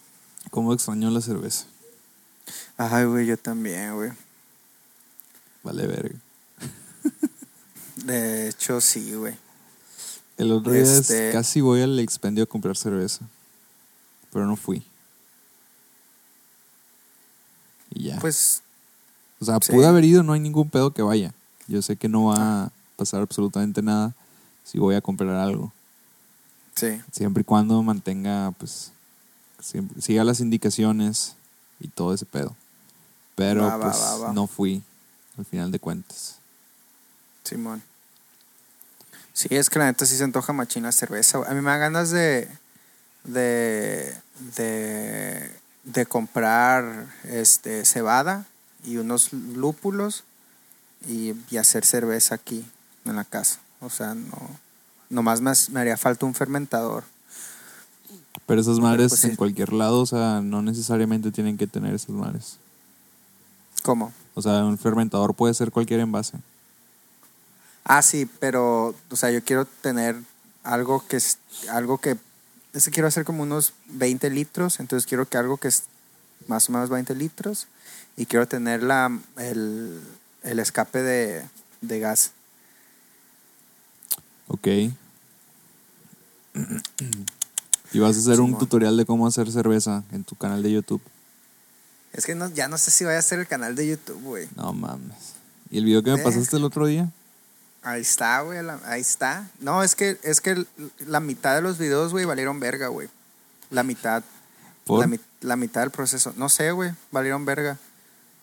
[0.52, 1.66] ¿Cómo extraño la cerveza?
[2.78, 4.12] Ay, güey, yo también, güey.
[5.64, 6.16] Vale, verga.
[7.98, 9.36] De hecho, sí, güey.
[10.38, 13.26] El otro día es- Este- casi voy al expendio a comprar cerveza.
[14.32, 14.84] Pero no fui.
[17.92, 18.20] Y ya.
[18.20, 18.62] Pues,
[19.40, 19.72] o sea, sí.
[19.72, 21.34] pude haber ido, no hay ningún pedo que vaya.
[21.68, 24.14] Yo sé que no va a pasar absolutamente nada
[24.70, 25.72] si voy a comprar algo.
[26.76, 27.02] sí.
[27.12, 28.92] Siempre y cuando mantenga, pues,
[29.60, 31.36] siempre- siga las indicaciones
[31.80, 32.56] y todo ese pedo.
[33.36, 34.34] Pero Va, pues va, va.
[34.34, 34.84] no fui
[35.38, 36.36] al final de cuentas.
[37.44, 37.82] Simón.
[39.34, 41.38] Sí, es que la neta sí se antoja machín la cerveza.
[41.48, 42.48] A mí me da ganas de.
[43.24, 44.14] de.
[44.56, 45.52] de.
[45.86, 48.46] de comprar este cebada
[48.84, 50.24] y unos lúpulos
[51.08, 52.66] y, y hacer cerveza aquí
[53.06, 53.60] en la casa.
[53.82, 54.38] O sea, no.
[55.10, 57.04] Nomás me, me haría falta un fermentador.
[58.46, 59.28] Pero esas madres pues sí.
[59.30, 62.58] en cualquier lado, o sea, no necesariamente tienen que tener esas madres.
[63.84, 64.12] ¿Cómo?
[64.36, 66.38] O sea, un fermentador puede ser cualquier envase.
[67.84, 70.16] Ah, sí, pero, o sea, yo quiero tener
[70.64, 71.38] algo que es,
[71.72, 72.18] algo que,
[72.74, 75.84] es que quiero hacer como unos 20 litros, entonces quiero que algo que es
[76.48, 77.68] más o menos 20 litros
[78.16, 80.02] y quiero tener la, el,
[80.44, 81.46] el escape de,
[81.82, 82.32] de gas.
[84.50, 84.68] Ok.
[87.92, 91.02] y vas a hacer un tutorial de cómo hacer cerveza en tu canal de YouTube.
[92.14, 94.50] Es que no, ya no sé si voy a hacer el canal de YouTube, güey.
[94.56, 95.34] No mames.
[95.72, 96.24] ¿Y el video que me Eh.
[96.24, 97.10] pasaste el otro día?
[97.82, 99.48] Ahí está, güey, ahí está.
[99.62, 100.66] No, es que, es que
[101.06, 103.08] la mitad de los videos, güey, valieron verga, güey.
[103.70, 104.24] La mitad.
[104.86, 105.08] ¿Por?
[105.08, 106.34] La, la mitad del proceso.
[106.36, 106.92] No sé, güey.
[107.12, 107.78] Valieron verga.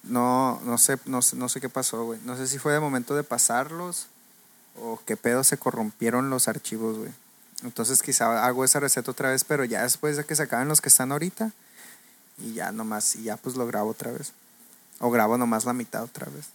[0.05, 2.21] No, no sé, no, sé- no sé qué pasó, güey.
[2.25, 4.07] No sé si fue de momento de pasarlos
[4.81, 7.11] o qué pedo se corrompieron los archivos, güey.
[7.63, 10.81] Entonces quizá hago esa receta otra vez, pero ya después de que se acaben los
[10.81, 11.53] que están ahorita
[12.39, 14.33] y ya nomás, y ya pues lo grabo otra vez.
[14.99, 16.47] O grabo nomás la mitad otra vez.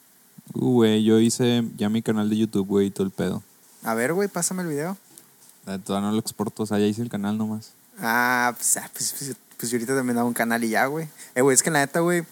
[0.54, 3.44] Uh, güey, yo hice ya mi canal de YouTube, güey, y todo el pedo.
[3.84, 4.98] A ver, güey, pásame el video.
[5.86, 7.72] Todavía no lo exporto, o sea, ya hice el canal nomás.
[8.00, 11.08] Ah, pues, ah, pues, pues, pues yo ahorita también hago un canal y ya, güey.
[11.36, 12.24] Eh, güey, es que la neta, güey,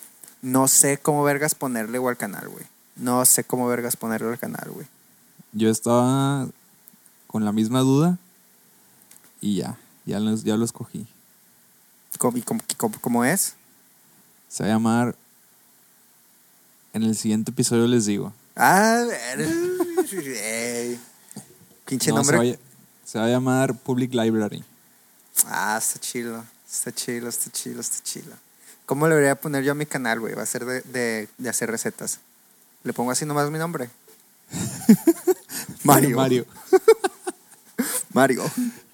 [0.42, 2.66] no sé cómo vergas ponerle, güey, al canal, güey.
[2.96, 4.88] No sé cómo vergas ponerle al canal, güey.
[5.52, 6.48] Yo estaba
[7.28, 8.18] con la misma duda
[9.42, 11.08] y ya, ya lo, ya lo escogí.
[12.18, 13.56] ¿Cómo, y cómo, cómo- cómo es?
[14.48, 15.16] Se va a llamar...
[16.92, 18.34] En el siguiente episodio les digo.
[18.56, 19.06] Ah.
[21.86, 22.38] Pinche No, nombre.
[22.38, 22.58] Se va, a,
[23.06, 24.64] se va a llamar Public Library.
[25.46, 26.44] Ah, está chilo.
[26.70, 28.34] Está chilo, está chilo, está chilo.
[28.86, 30.34] ¿Cómo le debería poner yo a mi canal, güey?
[30.34, 32.20] Va a ser de, de, de hacer recetas.
[32.84, 33.90] ¿Le pongo así nomás mi nombre?
[35.84, 36.16] Mario.
[36.18, 36.46] Mario.
[38.14, 38.44] Mario.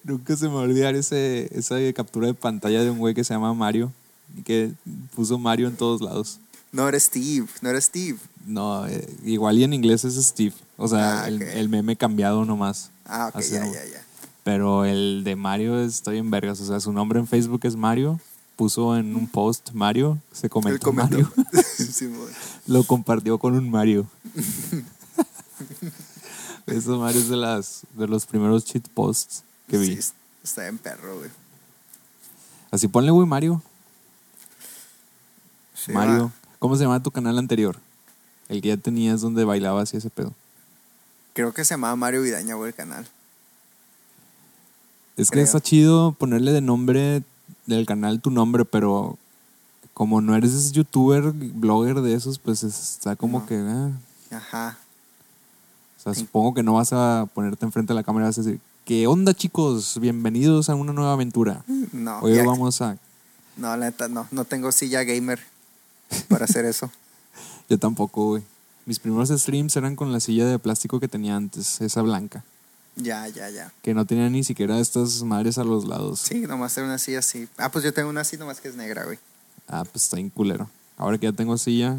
[0.03, 3.23] Nunca se me va a olvidar ese, esa captura de pantalla de un güey que
[3.23, 3.91] se llama Mario
[4.37, 4.71] y que
[5.15, 6.39] puso Mario en todos lados.
[6.71, 8.17] No era Steve, no era Steve.
[8.45, 10.53] No, eh, igual y en inglés es Steve.
[10.77, 12.91] O sea, Ah, el, el meme cambiado nomás.
[13.05, 14.05] Ah, ok, ya, ya, ya.
[14.43, 16.59] Pero el de Mario estoy en vergas.
[16.61, 18.19] O sea, su nombre en Facebook es Mario.
[18.55, 21.17] Puso en un post Mario, se comentó comentó.
[21.17, 21.33] Mario.
[22.67, 24.07] Lo compartió con un Mario.
[26.77, 30.01] Esos Mario es de, las, de los primeros cheat posts que vi.
[30.01, 30.11] Sí,
[30.43, 31.29] está en perro, güey.
[32.71, 33.61] Así ponle, güey, Mario.
[35.73, 36.25] Sí, Mario.
[36.25, 36.31] va.
[36.59, 37.77] ¿Cómo se llama tu canal anterior?
[38.49, 40.33] El que ya tenías donde bailabas y ese pedo.
[41.33, 43.07] Creo que se llamaba Mario Vidaña, güey, el canal.
[45.17, 47.23] Es que está chido ponerle de nombre
[47.65, 49.17] del canal tu nombre, pero
[49.93, 53.45] como no eres youtuber, blogger de esos, pues está como No.
[53.45, 53.55] que...
[53.57, 53.91] ah,
[54.31, 54.77] Ajá.
[56.13, 58.59] Sea, supongo que no vas a ponerte enfrente de la cámara y vas a decir,
[58.85, 59.99] ¿qué onda chicos?
[59.99, 61.63] Bienvenidos a una nueva aventura.
[61.91, 62.97] No, Hoy ya- vamos a...
[63.57, 64.27] no, la neta, no.
[64.31, 65.39] No tengo silla gamer
[66.27, 66.91] para hacer eso.
[67.69, 68.43] Yo tampoco, güey.
[68.85, 72.43] Mis primeros streams eran con la silla de plástico que tenía antes, esa blanca,
[72.95, 73.73] Ya, ya, ya.
[73.81, 76.19] que no tenía ni siquiera estas madres a los lados.
[76.19, 77.47] Sí, nomás era una silla así.
[77.57, 79.17] Ah, pues yo tengo una así, nomás que es negra, güey.
[79.67, 80.69] Ah, pues está bien culero.
[80.97, 81.97] Ahora que ya tengo silla,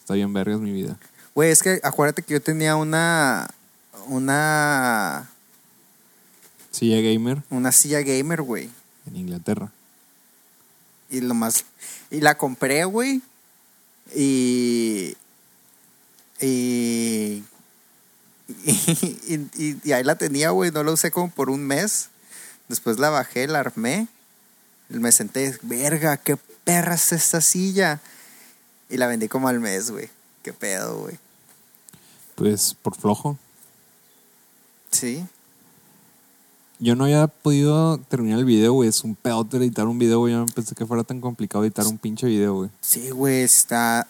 [0.00, 0.98] está bien vergas mi vida.
[1.34, 3.48] Güey, es que acuérdate que yo tenía una.
[4.06, 5.28] Una.
[6.70, 8.70] Silla gamer Una silla gamer, güey.
[9.06, 9.70] en Inglaterra.
[11.10, 11.64] Y lo más.
[12.10, 13.22] Y la compré, güey.
[14.14, 15.16] Y.
[16.40, 17.44] Y.
[18.64, 20.70] Y, y- y ahí la tenía, güey.
[20.70, 22.08] No la usé como por un mes.
[22.68, 24.08] Después la bajé, la armé.
[24.88, 28.00] Me senté, verga, qué perra es esta silla.
[28.90, 30.10] Y la vendí como al mes, güey.
[30.42, 31.18] Qué pedo, güey.
[32.34, 33.38] Pues por flojo.
[34.90, 35.24] Sí.
[36.78, 38.88] Yo no había podido terminar el video, güey.
[38.88, 40.32] Es un pedote editar un video, güey.
[40.32, 42.70] Yo no pensé que fuera tan complicado editar un pinche video, güey.
[42.80, 44.06] Sí, güey, está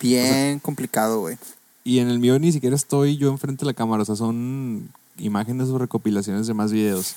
[0.00, 1.36] bien complicado, güey.
[1.84, 4.02] Y en el mío ni siquiera estoy yo enfrente de la cámara.
[4.02, 7.16] O sea, son imágenes o recopilaciones de más videos.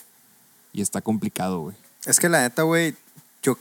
[0.74, 1.76] Y está complicado, güey.
[2.06, 2.96] Es que la neta, güey,
[3.42, 3.58] yo,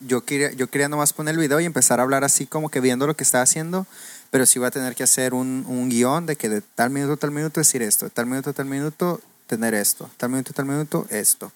[0.00, 2.80] yo, quería, yo quería nomás poner el video y empezar a hablar así como que
[2.80, 3.86] viendo lo que estaba haciendo,
[4.30, 7.12] pero sí iba a tener que hacer un, un guion de que de tal minuto
[7.14, 10.50] a tal minuto decir esto, de tal minuto a tal minuto tener esto, tal minuto
[10.52, 11.52] a tal minuto esto.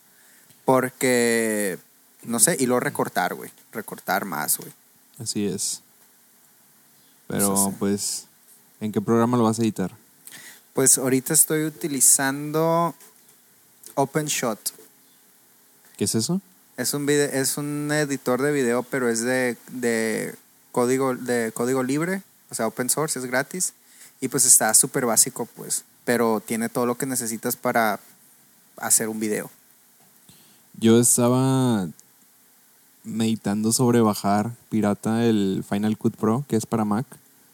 [0.64, 1.78] Porque,
[2.24, 4.70] no sé, y luego recortar, güey, recortar más, güey.
[5.18, 5.80] Así es.
[7.26, 7.76] Pero, sí.
[7.78, 8.26] pues,
[8.80, 9.92] ¿en qué programa lo vas a editar?
[10.74, 12.94] Pues ahorita estoy utilizando
[13.94, 14.58] OpenShot.
[15.96, 16.40] ¿Qué es eso?
[16.76, 20.34] Es un, vide- es un editor de video, pero es de, de,
[20.70, 23.72] código, de código libre, o sea, open source, es gratis.
[24.20, 28.00] Y pues está súper básico, pues, pero tiene todo lo que necesitas para
[28.76, 29.50] hacer un video.
[30.80, 31.88] Yo estaba
[33.04, 37.06] meditando sobre bajar pirata el Final Cut Pro, que es para Mac.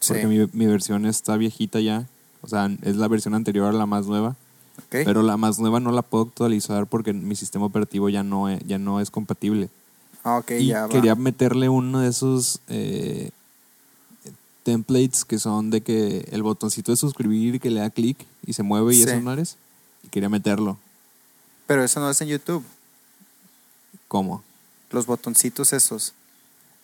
[0.06, 0.26] Porque Sí.
[0.28, 2.06] mi, mi versión está viejita ya.
[2.42, 4.36] O sea, es la versión anterior a la más nueva.
[4.78, 4.86] ¿ok?
[5.04, 8.60] Pero la más nueva no la puedo actualizar porque mi sistema operativo ya no es,
[8.66, 9.70] ya no es compatible.
[10.24, 10.88] Ah, ok, y ya va.
[10.88, 13.30] quería meterle uno de esos eh,
[14.64, 18.62] templates que son de que el botoncito de suscribir que le da clic y se
[18.64, 19.02] mueve y Sí.
[19.08, 19.56] esos mares.
[20.02, 20.78] Y quería meterlo.
[21.66, 22.64] Pero eso no es en YouTube.
[24.08, 24.42] ¿Cómo?
[24.90, 26.12] Los botoncitos esos.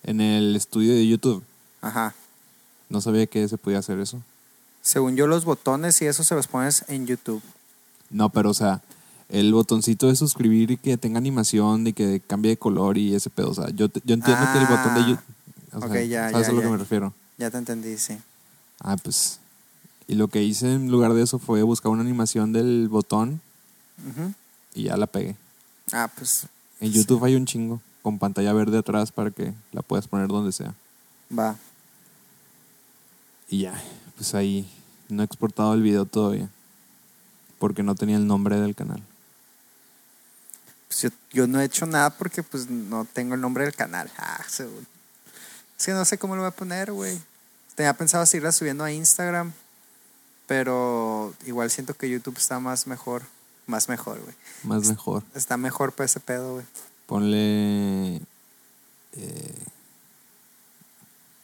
[0.02, 1.42] En el estudio de YouTube.
[1.82, 2.14] Ajá.
[2.88, 4.20] No sabía que se podía hacer eso.
[4.82, 7.42] Según yo, los botones y eso se los pones en YouTube.
[8.08, 8.80] No, pero o sea,
[9.28, 13.30] el botoncito de suscribir y que tenga animación y que cambie de color y ese
[13.30, 13.50] pedo.
[13.50, 15.06] O sea, yo, yo entiendo que el botón de Ah.
[15.08, 15.24] YouTube.
[15.72, 16.66] O sea, Ok, ya, ¿Sabes ya, a lo ya.
[16.66, 17.14] que me refiero?
[17.40, 18.18] Ya te entendí, sí.
[18.80, 19.38] Ah, pues.
[20.06, 23.40] Y lo que hice en lugar de eso fue buscar una animación del botón
[24.74, 25.36] y ya la pegué.
[25.92, 26.46] Ah, pues
[26.80, 26.98] En Sí.
[26.98, 30.74] YouTube hay un chingo con pantalla verde atrás para que la puedas poner donde sea.
[31.36, 31.56] va.
[33.48, 33.82] Y ya,
[34.16, 34.70] pues ahí
[35.08, 36.48] no he exportado el video todavía.
[37.58, 39.02] Porque no tenía el nombre del canal.
[40.88, 44.10] Pues yo, yo no he hecho nada porque pues no tengo el nombre del canal.
[44.18, 44.84] Ah, seguro.
[45.78, 47.18] Es que no sé cómo lo voy a poner, güey.
[47.74, 49.52] Tenía pensado seguirla subiendo a Instagram,
[50.46, 53.22] pero igual siento que YouTube está más mejor.
[53.66, 54.34] Más mejor, güey.
[54.64, 55.22] Más mejor.
[55.34, 56.66] Está mejor para ese pedo, güey.
[57.06, 58.16] Ponle.
[59.12, 59.64] Eh,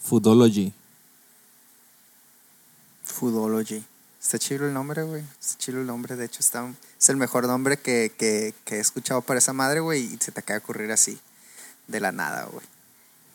[0.00, 0.72] Foodology.
[3.04, 3.84] Foodology.
[4.20, 5.22] Está chido el nombre, güey.
[5.40, 6.16] Está chido el nombre.
[6.16, 6.68] De hecho, está,
[6.98, 10.02] es el mejor nombre que, que, que he escuchado para esa madre, güey.
[10.02, 11.18] Y se te acaba de ocurrir así,
[11.86, 12.66] de la nada, güey.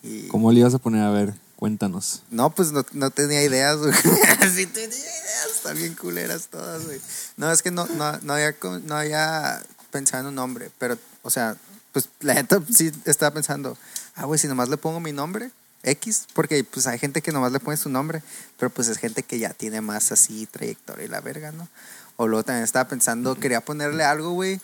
[0.03, 0.27] Y...
[0.27, 1.03] ¿Cómo le ibas a poner?
[1.03, 2.23] A ver, cuéntanos.
[2.31, 3.93] No, pues no, no tenía ideas, güey.
[4.55, 6.99] sí tenía ideas, están bien culeras todas, güey.
[7.37, 11.29] No, es que no, no, no, había, no había pensado en un nombre, pero, o
[11.29, 11.55] sea,
[11.91, 13.77] pues la neta sí estaba pensando,
[14.15, 15.51] ah, güey, si nomás le pongo mi nombre,
[15.83, 18.23] X, porque pues hay gente que nomás le pone su nombre,
[18.57, 21.69] pero pues es gente que ya tiene más así trayectoria y la verga, ¿no?
[22.15, 24.59] O luego también estaba pensando, quería ponerle algo, güey,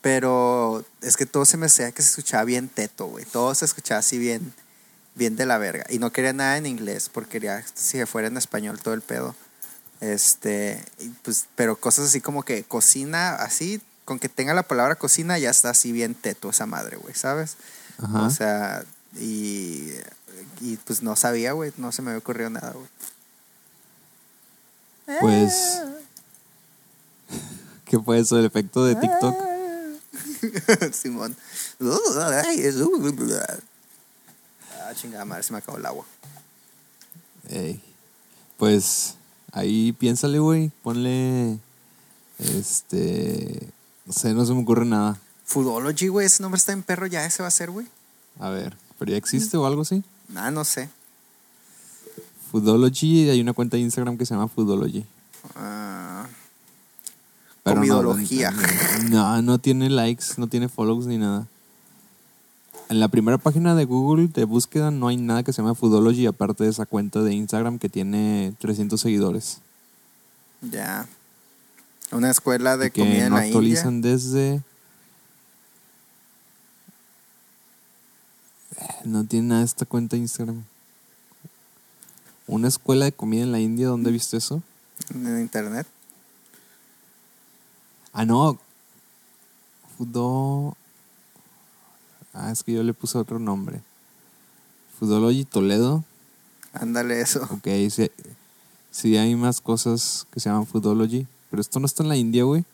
[0.00, 3.24] pero es que todo se me hacía que se escuchaba bien teto, güey.
[3.24, 4.52] Todo se escuchaba así bien,
[5.18, 5.84] bien de la verga.
[5.90, 9.34] Y no quería nada en inglés, porque quería si fuera en español todo el pedo.
[10.00, 14.94] Este, y pues, pero cosas así como que cocina, así, con que tenga la palabra
[14.94, 17.56] cocina, ya está así bien teto esa madre, güey, ¿sabes?
[17.98, 18.22] Ajá.
[18.22, 18.84] O sea,
[19.16, 19.92] y,
[20.60, 22.88] y pues no sabía, güey, no se me había ocurrido nada, güey.
[25.20, 25.82] Pues.
[27.86, 28.38] ¿Qué fue eso?
[28.38, 29.34] ¿El efecto de TikTok?
[30.92, 31.36] Simón.
[34.88, 36.06] Ah, chingada madre, se me acabó el agua.
[37.50, 37.78] Ey.
[38.56, 39.16] Pues
[39.52, 40.70] ahí piénsale, güey.
[40.82, 41.58] Ponle.
[42.38, 43.68] Este.
[44.06, 45.18] No sé, no se me ocurre nada.
[45.44, 47.86] Foodology, güey, ese nombre está en perro, ya ese va a ser, güey.
[48.40, 50.02] A ver, ¿pero ya existe o algo así?
[50.34, 50.88] Ah, no sé.
[52.50, 55.04] Foodology, hay una cuenta de Instagram que se llama Foodology.
[55.54, 56.26] Ah,
[57.62, 58.16] Pero no-.
[59.10, 61.46] No, no tiene likes, no tiene follows ni nada.
[62.88, 66.26] En la primera página de Google de búsqueda no hay nada que se llama Foodology
[66.26, 69.58] aparte de esa cuenta de Instagram que tiene 300 seguidores.
[70.62, 71.06] ya.
[72.10, 73.48] Una escuela de que comida en la India.
[73.48, 74.62] actualizan desde...
[78.76, 80.64] Eh, No tiene nada esta cuenta de Instagram.
[82.46, 83.88] ¿Una escuela de comida en la India?
[83.88, 84.62] ¿Dónde viste eso?
[85.10, 85.86] En internet.
[88.14, 88.58] Ah, no.
[89.98, 90.74] Fudo...
[92.32, 93.80] Ah, es que yo le puse otro nombre.
[94.98, 96.04] Foodology Toledo.
[96.72, 97.42] Ándale eso.
[97.50, 98.10] Ok, sí,
[98.90, 101.26] sí hay más cosas que se llaman Foodology.
[101.50, 102.64] Pero esto no está en la India, güey.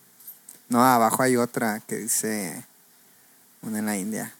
[0.68, 2.64] No, abajo hay otra que dice
[3.62, 4.34] una en la India.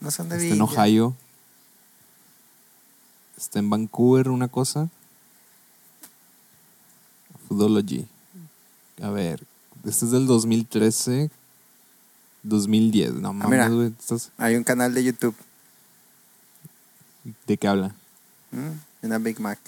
[0.00, 0.62] No son de Está en.
[0.62, 1.16] Ohio.
[3.36, 4.88] Está en Vancouver una cosa.
[7.48, 8.06] Foodology.
[9.02, 9.44] A ver,
[9.84, 11.30] este es del 2013,
[12.42, 13.14] 2010.
[13.14, 13.68] No mames, mira.
[13.68, 13.88] güey.
[13.98, 15.34] estás- Hay un canal de YouTube.
[17.46, 17.94] ¿De qué habla?
[18.50, 19.06] ¿Mm?
[19.06, 19.58] Una Big Mac.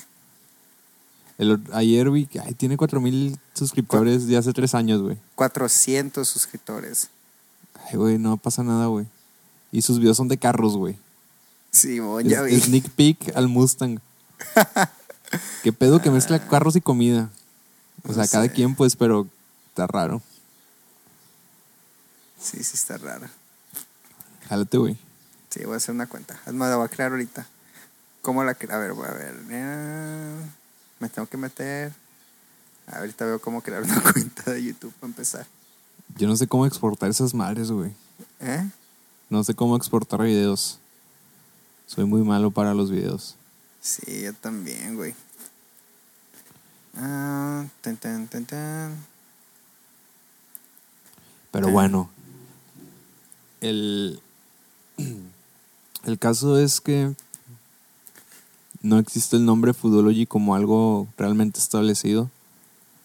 [1.39, 5.17] El, ayer vi que tiene 4000 suscriptores de hace tres años, güey.
[5.37, 7.09] 400 suscriptores.
[7.89, 9.07] Ay, güey, no pasa nada, güey.
[9.73, 10.97] Y sus videos son de carros, güey.
[11.71, 12.61] Sí, Es- ya vi.
[12.61, 14.01] Sneak peek al Mustang.
[15.63, 17.31] ¿Qué pedo que mezcla carros y comida?
[18.07, 18.53] O sea, No cada sé.
[18.53, 19.27] quien, pues, pero
[19.69, 20.21] está raro.
[22.41, 23.29] Sí, sí, está raro.
[24.49, 24.97] Jálate, güey.
[25.51, 26.41] Sí, voy a hacer una cuenta.
[26.47, 27.47] Es más, la voy a crear ahorita.
[28.23, 28.75] ¿Cómo la creo?
[28.75, 29.35] A ver, voy a ver.
[30.99, 31.93] Me tengo que meter.
[32.87, 35.47] Ahorita veo cómo crear una cuenta de YouTube para empezar.
[36.17, 37.93] Yo no sé cómo exportar esas madres, güey.
[38.41, 38.69] ¿Eh?
[39.29, 40.79] No sé cómo exportar videos.
[41.87, 43.37] Soy muy malo para los videos.
[43.81, 45.15] Sí, yo también, güey.
[46.97, 48.97] Ah, tan, tan, tan.
[51.51, 52.11] Pero bueno.
[53.61, 54.21] El,
[56.05, 57.15] el caso es que
[58.83, 62.31] no existe el nombre Foodology como algo realmente establecido.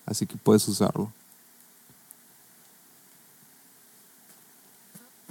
[0.06, 1.12] Así que puedes usarlo.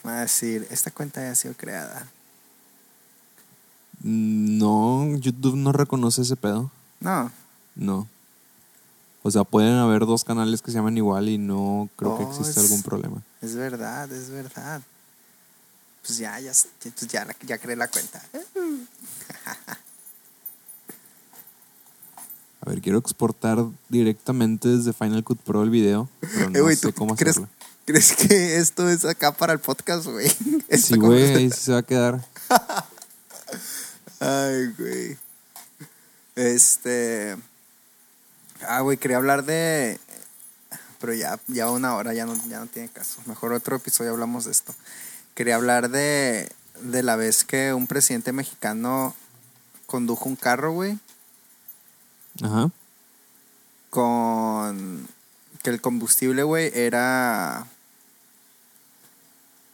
[0.06, 2.08] Va a decir, esta cuenta ya ha sido creada.
[4.02, 6.70] No, YouTube no reconoce ese pedo.
[7.00, 7.30] No.
[7.74, 8.06] No.
[9.22, 12.28] O sea, pueden haber dos canales que se llaman igual y no creo que Oh,
[12.28, 13.22] existe es- algún problema.
[13.40, 14.82] Es verdad, es verdad.
[16.06, 18.22] Pues ya, ya, ya, pues ya, ya creé la cuenta.
[22.60, 23.58] A ver, quiero exportar
[23.90, 27.36] directamente desde Final Cut Pro el video, pero no Eh, güey, sé ¿tú cómo crees,
[27.36, 27.48] hacerlo.
[27.84, 30.28] crees que esto es acá para el podcast, güey?
[30.70, 32.24] Sí, güey, ahí sí se va a quedar.
[34.20, 35.18] Ay, güey.
[36.36, 37.36] Este.
[38.66, 40.00] Ah, güey, quería hablar de.
[41.00, 43.20] Pero ya, ya una hora ya no, ya no tiene caso.
[43.26, 44.74] Mejor otro episodio hablamos de esto.
[45.34, 46.48] Quería hablar de,
[46.80, 49.14] de la vez que un presidente mexicano
[49.86, 50.98] condujo un carro, güey,
[52.42, 52.70] Ajá.
[53.90, 55.08] con.
[55.62, 57.66] Que el combustible, güey, era.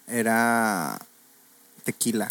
[0.07, 0.99] Era.
[1.85, 2.31] Tequila.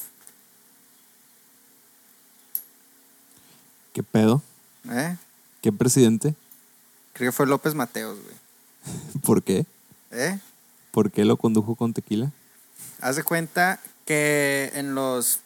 [3.94, 4.42] ¿Qué pedo?
[4.90, 5.18] ¿Eh?
[5.62, 6.36] ¿Qué presidente?
[7.14, 8.36] Creo que fue López Mateos, güey.
[9.24, 9.66] ¿Por qué?
[10.12, 10.40] ¿Eh?
[10.92, 12.32] ¿Por qué lo condujo con tequila?
[13.02, 15.40] Haz de cuenta que en los,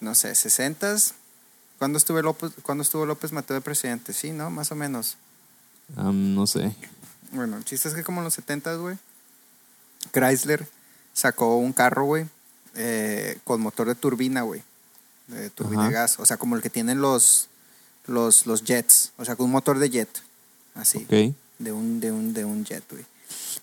[0.00, 1.12] no sé, 60s,
[1.78, 4.12] ¿cuándo, estuve López, ¿cuándo estuvo López Mateo de presidente?
[4.12, 4.50] Sí, ¿no?
[4.50, 5.16] Más o menos.
[5.96, 6.74] No sé.
[7.32, 8.98] Bueno, el chiste es que como en los 70s, güey,
[10.12, 10.66] Chrysler
[11.12, 12.26] sacó un carro, güey,
[12.74, 14.62] eh, con motor de turbina, güey.
[15.28, 15.88] De turbina Ajá.
[15.88, 16.18] de gas.
[16.18, 17.48] O sea, como el que tienen los,
[18.06, 19.12] los, los jets.
[19.16, 20.22] O sea, con un motor de jet.
[20.74, 20.98] Así.
[21.04, 21.34] Ok.
[21.58, 23.04] de un, de un, de un jet, güey.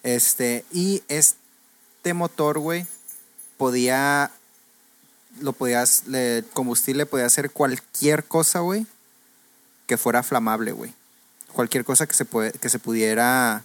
[0.03, 2.85] Este, y este motor, güey,
[3.59, 4.31] podía,
[5.41, 8.87] lo podías, el combustible podía hacer cualquier cosa, güey,
[9.85, 10.93] que fuera flamable, güey.
[11.53, 13.63] Cualquier cosa que se, puede, que se pudiera,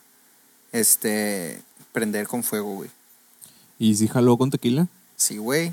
[0.72, 2.90] este, prender con fuego, güey.
[3.78, 4.88] ¿Y si jaló con tequila?
[5.16, 5.72] Sí, güey.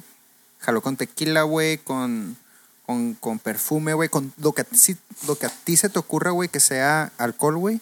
[0.59, 2.37] Jaló con tequila, güey, con,
[2.85, 5.89] con, con perfume, güey, con lo que, a ti- sí- lo que a ti se
[5.89, 7.81] te ocurra, güey, que sea alcohol, güey.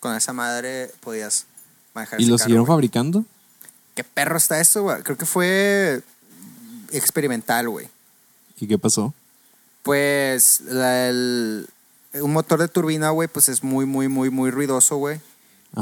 [0.00, 1.46] Con esa madre podías
[1.94, 3.24] manejar ¿Y ese lo carro, siguieron fabricando?
[3.96, 5.02] ¿Qué perro está esto, güey?
[5.02, 6.02] Creo que fue
[6.92, 7.88] experimental, güey.
[8.60, 9.12] ¿Y qué pasó?
[9.82, 11.68] Pues la- el-
[12.14, 15.20] un motor de turbina, güey, pues es muy, muy, muy, muy ruidoso, güey.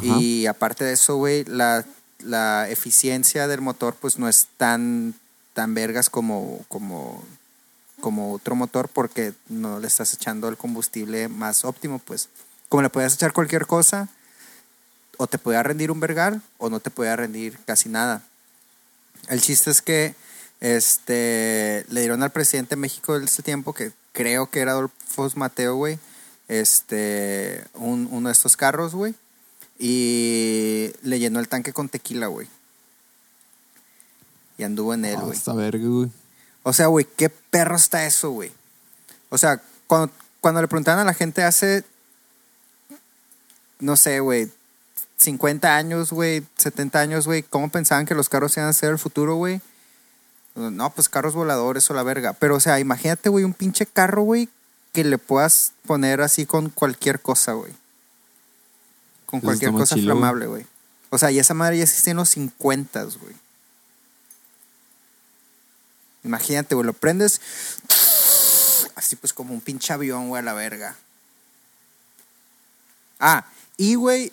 [0.02, 1.84] Y aparte de eso, güey, la,
[2.20, 5.14] la eficiencia del motor, pues no es tan,
[5.52, 7.22] tan vergas como, como,
[8.00, 12.28] como otro motor porque no le estás echando el combustible más óptimo, pues.
[12.68, 14.08] Como le podías echar cualquier cosa,
[15.18, 18.22] o te podía rendir un vergal o no te podía rendir casi nada.
[19.28, 20.14] El chiste es que
[20.60, 25.30] este, le dieron al presidente de México de ese tiempo, que creo que era Adolfo
[25.36, 25.98] Mateo, güey,
[26.48, 29.14] este, un- uno de estos carros, güey,
[29.78, 32.48] y le llenó el tanque con tequila, güey.
[34.56, 35.36] Y anduvo en él, Ah, güey.
[35.36, 36.10] Hasta verga, güey.
[36.62, 38.52] O sea, güey, ¿qué perro está eso, güey?
[39.30, 41.84] O sea, cuando, cuando le preguntaban a la gente hace,
[43.80, 44.50] no sé, güey,
[45.16, 48.98] 50 años, güey, 70 años, güey, ¿cómo pensaban que los carros iban a ser el
[48.98, 49.60] futuro, güey?
[50.54, 52.32] No, pues carros voladores o la verga.
[52.34, 54.48] Pero, o sea, imagínate, güey, un pinche carro, güey,
[54.92, 57.72] que le puedas poner así con cualquier cosa, güey.
[59.26, 60.66] Con Eso cualquier cosa chilo, güey.
[61.10, 63.34] O sea, y esa madre ya existía en los 50, güey.
[66.22, 67.40] Imagínate, güey, lo prendes.
[68.94, 70.96] Así pues como un pinche avión, güey, a la verga.
[73.18, 73.44] Ah,
[73.76, 74.32] Y, güey,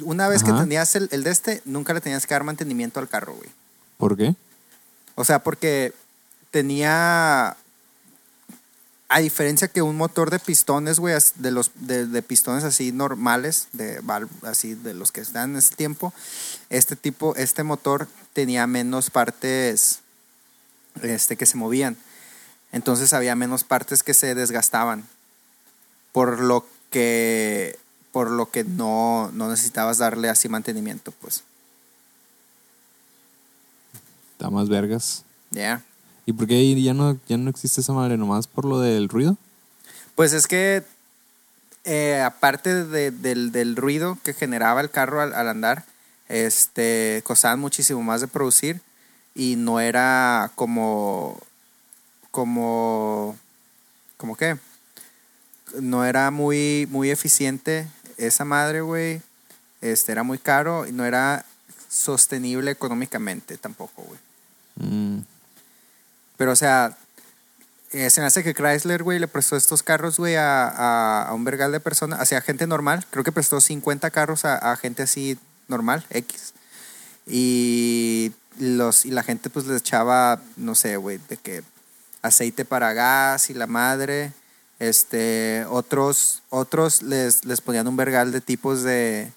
[0.00, 3.08] una vez que tenías el, el de este, nunca le tenías que dar mantenimiento al
[3.08, 3.50] carro, güey.
[3.98, 4.34] ¿Por qué?
[5.14, 5.92] O sea, porque
[6.50, 7.56] tenía.
[9.08, 13.68] A diferencia que un motor de pistones, güey, de los de, de pistones así normales,
[13.72, 14.00] de
[14.42, 16.14] así de los que están en ese tiempo,
[16.70, 20.00] este tipo, este motor tenía menos partes
[21.02, 21.96] este, que se movían.
[22.72, 25.06] Entonces había menos partes que se desgastaban.
[26.12, 27.78] Por lo que.
[28.12, 31.42] Por lo que no, no necesitabas darle así mantenimiento, pues.
[34.32, 35.24] Está más vergas.
[35.50, 35.82] Ya.
[36.26, 38.16] ¿Y por qué ya no, ya no existe esa madre?
[38.16, 39.36] ¿Nomás por lo del ruido?
[40.14, 40.84] Pues es que
[41.84, 45.84] eh, aparte de- del, del ruido que generaba el carro al, al andar,
[46.28, 48.80] este, costaban muchísimo más de producir
[49.34, 51.40] y no era como,
[52.30, 53.36] como,
[54.16, 54.58] como qué,
[55.80, 57.86] no era muy, muy eficiente
[58.26, 59.20] esa madre, güey.
[59.80, 61.44] Este, era muy caro y no era
[61.88, 64.18] sostenible económicamente tampoco, güey.
[64.76, 65.24] Mm,
[66.36, 66.96] Pero, o sea,
[67.92, 71.34] eh, se me hace que Chrysler, güey, le prestó estos carros, güey, a, a- a
[71.34, 73.04] un vergal de personas, hacia gente normal.
[73.10, 76.54] Creo que prestó 50 carros a, a gente así normal, X.
[77.26, 81.62] Y, los, y la gente, pues, les echaba, no sé, güey, de que
[82.22, 84.32] aceite para gas y la madre.
[84.82, 89.30] Este, otros, otros les, les ponían un vergal de tipos de,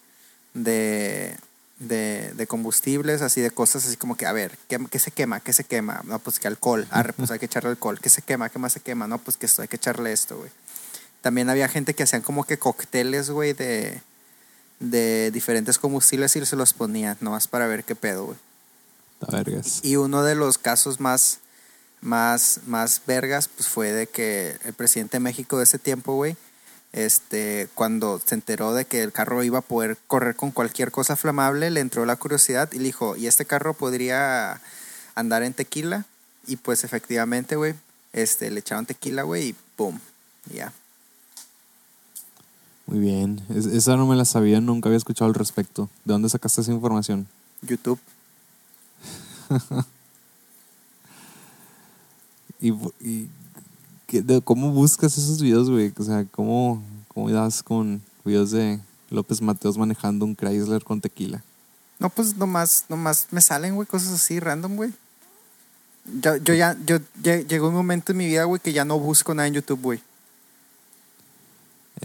[0.55, 1.37] de,
[1.77, 5.41] de, de combustibles, así de cosas así como que, a ver, ¿qué, qué se quema?
[5.41, 6.01] ¿Qué se quema?
[6.05, 6.87] No, pues que alcohol.
[6.91, 7.99] Arre, pues hay que echarle alcohol.
[8.01, 8.49] ¿Qué se quema?
[8.49, 9.05] ¿Qué más se quema?
[9.05, 10.49] No, pues que esto, hay que echarle esto, güey.
[11.21, 14.01] También había gente que hacían como que cócteles, güey, de,
[14.79, 18.37] de diferentes combustibles y se los ponían, nomás para ver qué pedo, güey.
[19.83, 21.37] Y uno de los casos más,
[22.01, 26.35] más, más vergas, pues fue de que el presidente de México de ese tiempo, güey,
[26.93, 31.15] este, cuando se enteró de que el carro iba a poder correr con cualquier cosa
[31.15, 34.61] flamable, le entró la curiosidad y le dijo, ¿y este carro podría
[35.15, 36.05] andar en tequila?
[36.47, 37.73] Y pues efectivamente, güey,
[38.13, 39.99] este, le echaron tequila, güey, y pum,
[40.53, 40.71] ya.
[42.85, 43.41] Muy bien.
[43.49, 45.89] Es- esa no me la sabía, nunca había escuchado al respecto.
[46.05, 47.27] ¿De dónde sacaste esa información?
[47.61, 47.99] YouTube.
[52.59, 53.29] ¿Y, y
[54.11, 55.91] de- cómo buscas esos videos, güey?
[55.97, 56.81] O sea, ¿cómo,
[57.13, 58.79] cómo das con videos de
[59.09, 61.43] López Mateos manejando un Chrysler con tequila?
[61.99, 64.93] No, pues nomás, nomás me salen, güey, cosas así random, güey.
[66.21, 68.99] Yo, yo ya, yo lle- llegó un momento en mi vida, güey, que ya no
[68.99, 69.99] busco nada en YouTube, güey.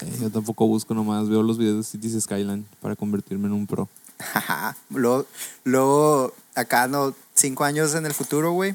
[0.01, 3.67] Eh, yo tampoco busco nomás, veo los videos de Cities Skyline para convertirme en un
[3.67, 3.89] pro.
[4.91, 5.27] Luego,
[5.65, 8.75] luego, acá no, cinco años en el futuro, güey.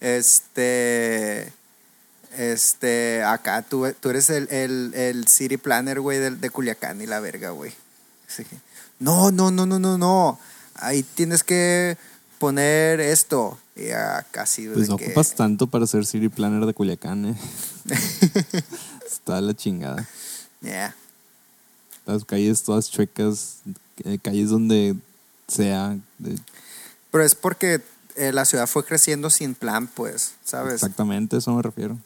[0.00, 1.52] Este.
[2.36, 7.06] Este, acá tú, tú eres el, el, el city planner, güey, de, de Culiacán y
[7.06, 7.72] la verga, güey.
[8.98, 10.38] No, no, no, no, no, no.
[10.74, 11.96] Ahí tienes que
[12.38, 13.58] poner esto.
[13.74, 17.34] Y acá sí, Pues no que- ocupas tanto para ser City Planner de Culiacán, eh.
[19.06, 20.06] Está la chingada.
[20.60, 20.94] Yeah.
[22.04, 23.58] Las calles todas chuecas,
[24.04, 24.94] eh, calles donde
[25.48, 25.96] sea.
[26.18, 26.38] de-
[27.10, 27.80] Pero es porque
[28.16, 30.74] eh, la ciudad fue creciendo sin plan, pues, ¿sabes?
[30.74, 31.96] exactamente, eso me refiero.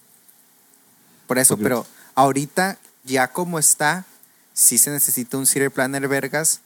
[1.26, 4.04] Por eso, Porque- pero ahorita, ya como está,
[4.52, 6.60] sí se necesita un city planner vergas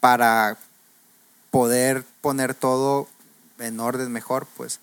[0.00, 0.58] para
[1.50, 3.08] poder poner todo
[3.58, 4.80] en orden mejor, pues.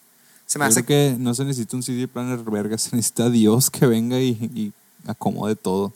[0.47, 3.30] Se me Yo hace creo que no se necesita un CD planner verga, se necesita
[3.30, 4.74] Dios que venga y, y
[5.07, 5.93] acomode todo.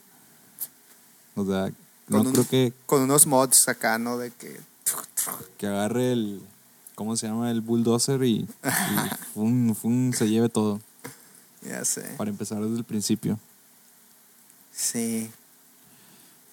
[1.36, 1.72] O sea,
[2.07, 4.17] no Con un- creo que, con unos mods acá, ¿no?
[4.17, 4.59] De que...
[5.57, 6.41] que agarre el,
[6.99, 7.49] ¿cómo se llama?
[7.49, 8.47] El bulldozer y, y
[9.33, 10.81] fun, fun, se lleve todo.
[11.61, 12.01] Ya sé.
[12.17, 13.39] Para empezar desde el principio.
[14.73, 15.31] Sí.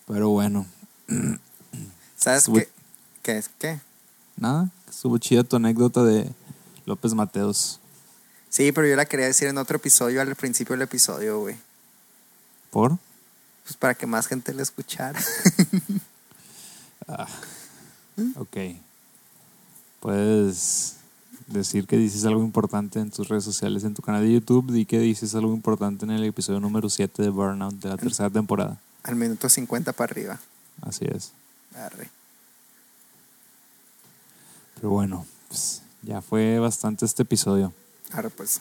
[0.07, 0.65] Pero bueno,
[2.17, 2.69] ¿Sabes qué?
[3.25, 3.51] ¿Qué es?
[3.59, 3.81] ¿Qué?
[4.37, 6.31] nada, estuvo chida tu anécdota de
[6.85, 7.81] López Mateos.
[8.49, 11.57] Sí, pero yo la quería decir en otro episodio, al principio del episodio, güey.
[12.71, 12.99] ¿Por?
[13.65, 15.21] Pues para que más gente la escuchara.
[18.37, 18.57] Ok.
[20.07, 20.99] Puedes
[21.49, 24.87] decir que dices algo importante en tus redes sociales, en tu canal de YouTube, di
[24.87, 28.81] que dices algo importante en el episodio número 7 de Burnout de la tercera temporada.
[29.03, 30.39] Al minuto 50 para arriba.
[30.81, 31.33] Así es.
[31.75, 32.09] Arre.
[34.77, 37.73] Pero bueno, pues, ya fue bastante este episodio.
[38.13, 38.61] Arre, pues.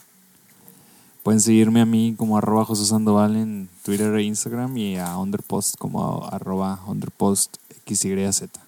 [1.22, 5.76] Pueden seguirme a mí como arroba José Sandoval en Twitter e Instagram y a Underpost
[5.76, 8.65] como arroba Underpost XYZ.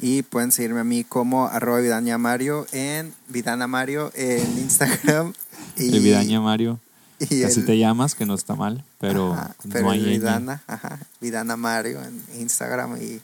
[0.00, 5.32] Y pueden seguirme a mí como arroba Vidania Mario en Vidana Mario en Instagram.
[5.76, 6.78] Y, El Vidaña Mario,
[7.18, 10.04] y así el- te llamas, que no está mal, pero, ajá, no pero hay.
[10.04, 13.20] Vidana, ajá, Vidana Mario en Instagram y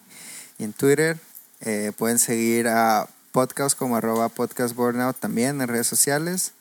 [0.58, 1.18] y en Twitter.
[1.60, 6.52] Eh, pueden seguir a podcast como arroba podcast burnout también en redes sociales.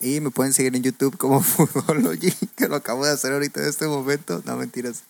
[0.00, 3.68] Y me pueden seguir en YouTube como Foodology, que lo acabo de hacer ahorita en
[3.68, 4.42] este momento.
[4.46, 5.02] No, mentiras.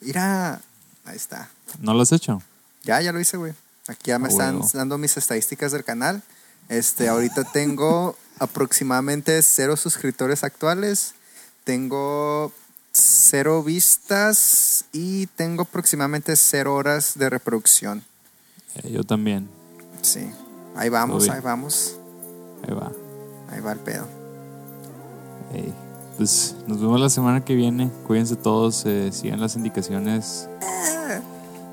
[0.00, 0.60] Mira,
[1.04, 1.50] ahí está.
[1.80, 2.40] ¿No lo has hecho?
[2.84, 3.52] Ya, ya lo hice, güey.
[3.88, 6.22] Aquí ya me Ah, están dando mis estadísticas del canal.
[6.68, 11.14] Este, ahorita tengo aproximadamente cero suscriptores actuales.
[11.64, 12.52] Tengo
[12.92, 18.04] cero vistas y tengo aproximadamente cero horas de reproducción.
[18.76, 19.48] Eh, yo también.
[20.02, 20.30] Sí.
[20.76, 21.96] Ahí vamos, ahí vamos.
[22.66, 22.92] Ahí va.
[23.50, 24.06] Ahí va el pedo.
[26.16, 27.90] Pues nos vemos la semana que viene.
[28.06, 30.48] Cuídense todos, eh, sigan las indicaciones.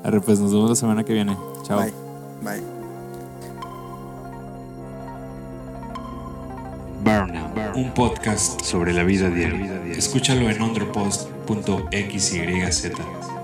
[0.04, 1.36] Arre, pues nos vemos la semana que viene.
[1.62, 1.80] Chao.
[1.80, 1.92] Bye.
[2.42, 2.62] Bye.
[7.04, 9.80] Burnout, un podcast sobre la vida diaria.
[9.86, 12.90] Escúchalo en ondropost.xyz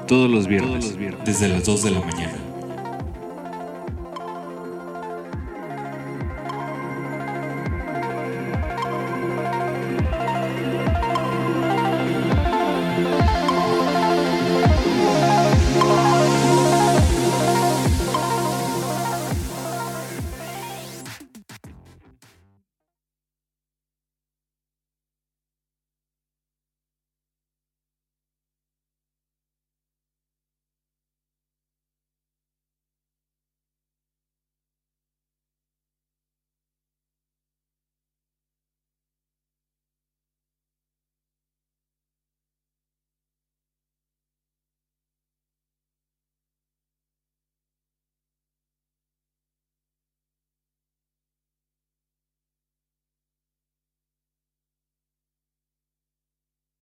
[0.07, 0.95] todos los viernes
[1.25, 2.46] desde las 2 de la mañana.